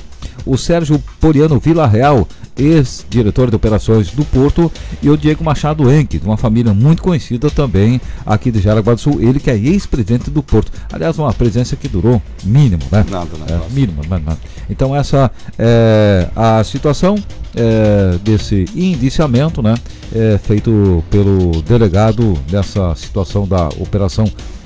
[0.49, 2.27] O Sérgio Poriano Vila Real,
[2.57, 7.51] ex-diretor de operações do Porto, e o Diego Machado Enque, de uma família muito conhecida
[7.51, 10.71] também aqui de Jaraguá do Sul, ele que é ex-presidente do Porto.
[10.91, 13.05] Aliás, uma presença que durou mínimo, né?
[13.11, 13.63] Nada, nada.
[13.63, 14.39] É, mínimo, nada, nada.
[14.67, 17.13] Então essa é a situação
[17.55, 19.75] é, desse indiciamento, né?
[20.11, 24.25] É, feito pelo delegado nessa situação da operação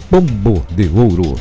[0.09, 1.35] Pombo de Ouro.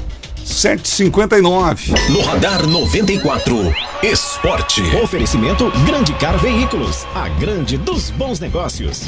[0.45, 1.93] 759.
[2.11, 3.73] No Radar 94,
[4.03, 4.83] Esporte.
[5.03, 9.03] Oferecimento Grande Car Veículos, a grande dos bons negócios.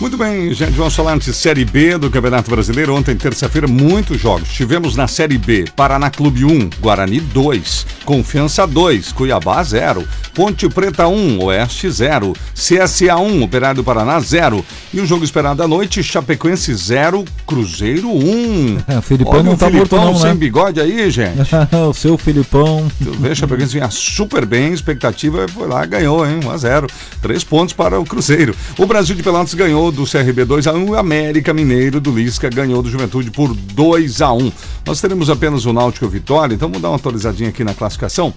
[0.00, 2.94] Muito bem, gente, vamos falar de Série B do Campeonato Brasileiro.
[2.94, 4.48] Ontem, terça-feira, muitos jogos.
[4.48, 11.06] Tivemos na Série B, Paraná Clube 1, Guarani 2, Confiança 2, Cuiabá 0, Ponte Preta
[11.06, 14.64] 1, Oeste 0, CSA 1, Operário do Paraná 0.
[14.92, 18.78] E o jogo esperado à noite, Chapecoense 0, Cruzeiro 1.
[18.88, 20.34] É, o Filipão Olha não o tá morto Filipão não, sem né?
[20.34, 21.38] bigode aí, gente.
[21.88, 22.90] o seu Filipão.
[23.02, 26.40] Tu vê, Chapecoense vinha super bem, expectativa foi lá, ganhou, hein?
[26.44, 26.86] 1 a 0
[27.22, 28.54] Três pontos para o Cruzeiro.
[28.76, 32.48] O Brasil de Pelotas ganhou do CRB 2 a 1 o América Mineiro do Lisca
[32.48, 34.52] ganhou do Juventude por 2 a 1
[34.86, 38.32] Nós teremos apenas o Náutico Vitória, então vamos dar uma atualizadinha aqui na classificação.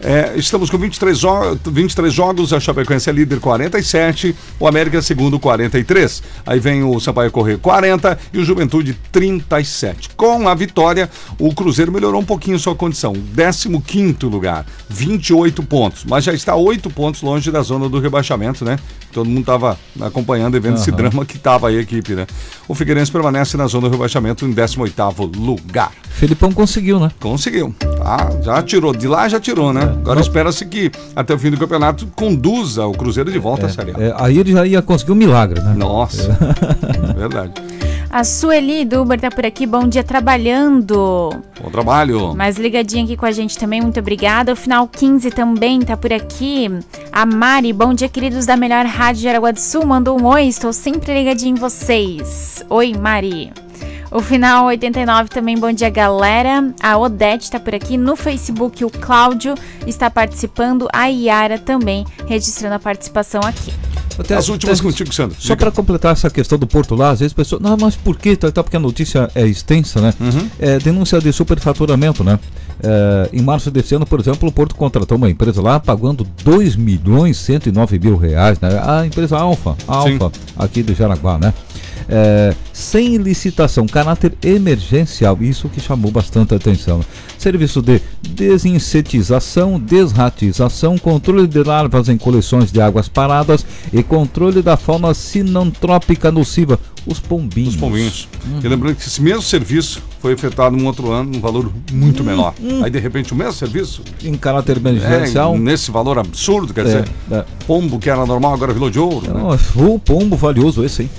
[0.00, 1.28] É, estamos com 23, jo
[1.64, 6.22] 23 jogos, a Chapecoense é líder 47, o América é segundo 43.
[6.46, 10.10] Aí vem o Sampaio Correio 40 e o Juventude 37.
[10.16, 13.12] Com a vitória, o Cruzeiro melhorou um pouquinho sua condição.
[13.86, 18.78] 15 lugar, 28 pontos, mas já está 8 pontos longe da zona do rebaixamento, né?
[19.12, 20.96] Todo mundo estava acompanhando e vendo esse Aham.
[20.96, 22.26] drama que estava aí a equipe, né?
[22.68, 25.92] O Figueirense permanece na zona do rebaixamento em 18º lugar.
[26.10, 27.10] Filipão conseguiu, né?
[27.18, 27.74] Conseguiu.
[27.78, 28.94] Tá, já tirou.
[28.94, 29.87] De lá já tirou, né?
[29.90, 33.92] Agora espera-se que até o fim do campeonato conduza o Cruzeiro de volta à Série
[33.92, 34.00] A.
[34.00, 35.74] É, aí ele já ia conseguir um milagre, né?
[35.74, 36.36] Nossa.
[37.16, 37.52] Verdade.
[38.10, 41.30] A Sueli do Uber tá por aqui, bom dia trabalhando.
[41.62, 42.34] Bom trabalho.
[42.34, 44.52] Mais ligadinha aqui com a gente também, muito obrigada.
[44.52, 46.70] O final 15 também tá por aqui.
[47.12, 49.84] A Mari, bom dia, queridos da melhor rádio de Araguá do Sul.
[49.84, 52.64] Mandou um oi, estou sempre ligadinha em vocês.
[52.70, 53.52] Oi, Mari.
[54.10, 56.72] O final 89 também, bom dia, galera.
[56.82, 58.82] A Odete tá por aqui no Facebook.
[58.84, 59.54] O Cláudio
[59.86, 60.88] está participando.
[60.94, 63.72] A Yara também registrando a participação aqui.
[64.18, 65.36] Até- As últimas até- contigo, Sandro.
[65.38, 67.60] Só para completar essa questão do Porto lá, às vezes a pessoa.
[67.62, 68.34] Não, mas por quê?
[68.34, 70.14] Tá, tá, porque a notícia é extensa, né?
[70.18, 70.48] Uhum.
[70.58, 72.38] É, denúncia de superfaturamento, né?
[72.82, 76.74] É, em março desse ano, por exemplo, o Porto contratou uma empresa lá pagando 2
[76.76, 78.70] milhões e 109 mil reais, né?
[78.84, 81.52] A empresa Alfa, Alfa, aqui do Jaraguá, né?
[82.10, 87.00] É, sem licitação, caráter emergencial, isso que chamou bastante atenção.
[87.36, 88.00] Serviço de
[88.30, 96.32] desinsetização, desratização, controle de larvas em coleções de águas paradas e controle da fauna sinantrópica
[96.32, 97.74] nociva, os pombinhos.
[97.74, 98.28] Os pombinhos.
[98.62, 102.54] E lembrando que esse mesmo serviço foi efetuado num outro ano, num valor muito menor.
[102.82, 104.02] Aí, de repente, o mesmo serviço.
[104.24, 105.54] Em caráter emergencial.
[105.54, 107.44] É, nesse valor absurdo, quer É, dizer, é.
[107.66, 109.26] pombo que era normal agora virou de ouro.
[109.32, 109.58] Né?
[109.76, 111.10] O pombo valioso esse, hein?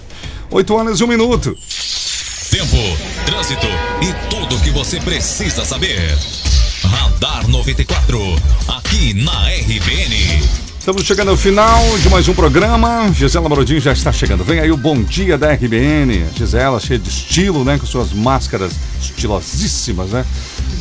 [0.51, 1.55] 8 horas e um minuto.
[2.49, 3.67] Tempo, trânsito
[4.01, 6.17] e tudo o que você precisa saber.
[6.83, 8.19] Radar 94,
[8.67, 10.41] aqui na RBN.
[10.79, 13.11] Estamos chegando ao final de mais um programa.
[13.13, 14.43] Gisela Brodinho já está chegando.
[14.43, 16.25] Vem aí o Bom Dia da RBN.
[16.35, 17.77] Gisela, cheia de estilo, né?
[17.77, 20.25] Com suas máscaras estilosíssimas, né?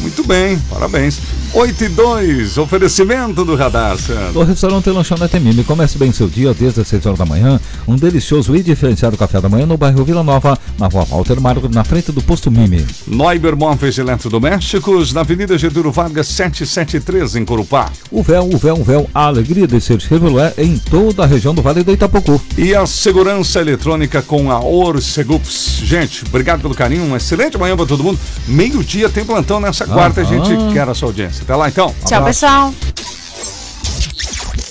[0.00, 1.18] Muito bem, parabéns.
[1.52, 4.32] 8 e 2, oferecimento do Radar, Sandro.
[4.34, 7.58] Do restaurante Lanchonete Mimi, comece bem seu dia desde as 6 horas da manhã.
[7.86, 11.68] Um delicioso e diferenciado café da manhã no bairro Vila Nova, na rua Walter Marco,
[11.68, 12.84] na frente do posto Mimi.
[13.06, 17.90] Neuber Móveis Eletrodomésticos, na Avenida Getúlio Vargas 773, em Corupá.
[18.10, 21.54] O véu, o véu, o véu, a alegria de ser Chevrolet em toda a região
[21.54, 22.40] do Vale do Itapocu.
[22.58, 25.80] E a segurança eletrônica com a Orcegups.
[25.82, 28.18] Gente, obrigado pelo carinho, uma excelente manhã para todo mundo.
[28.46, 30.72] Meio-dia tem plantão nessa quarta, a gente Aham.
[30.72, 31.42] quer a sua audiência.
[31.42, 31.94] Até lá então.
[32.06, 32.40] Tchau, Abraço.
[32.40, 32.74] pessoal.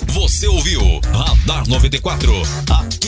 [0.06, 2.32] Você ouviu Radar 94,
[2.70, 2.96] aqui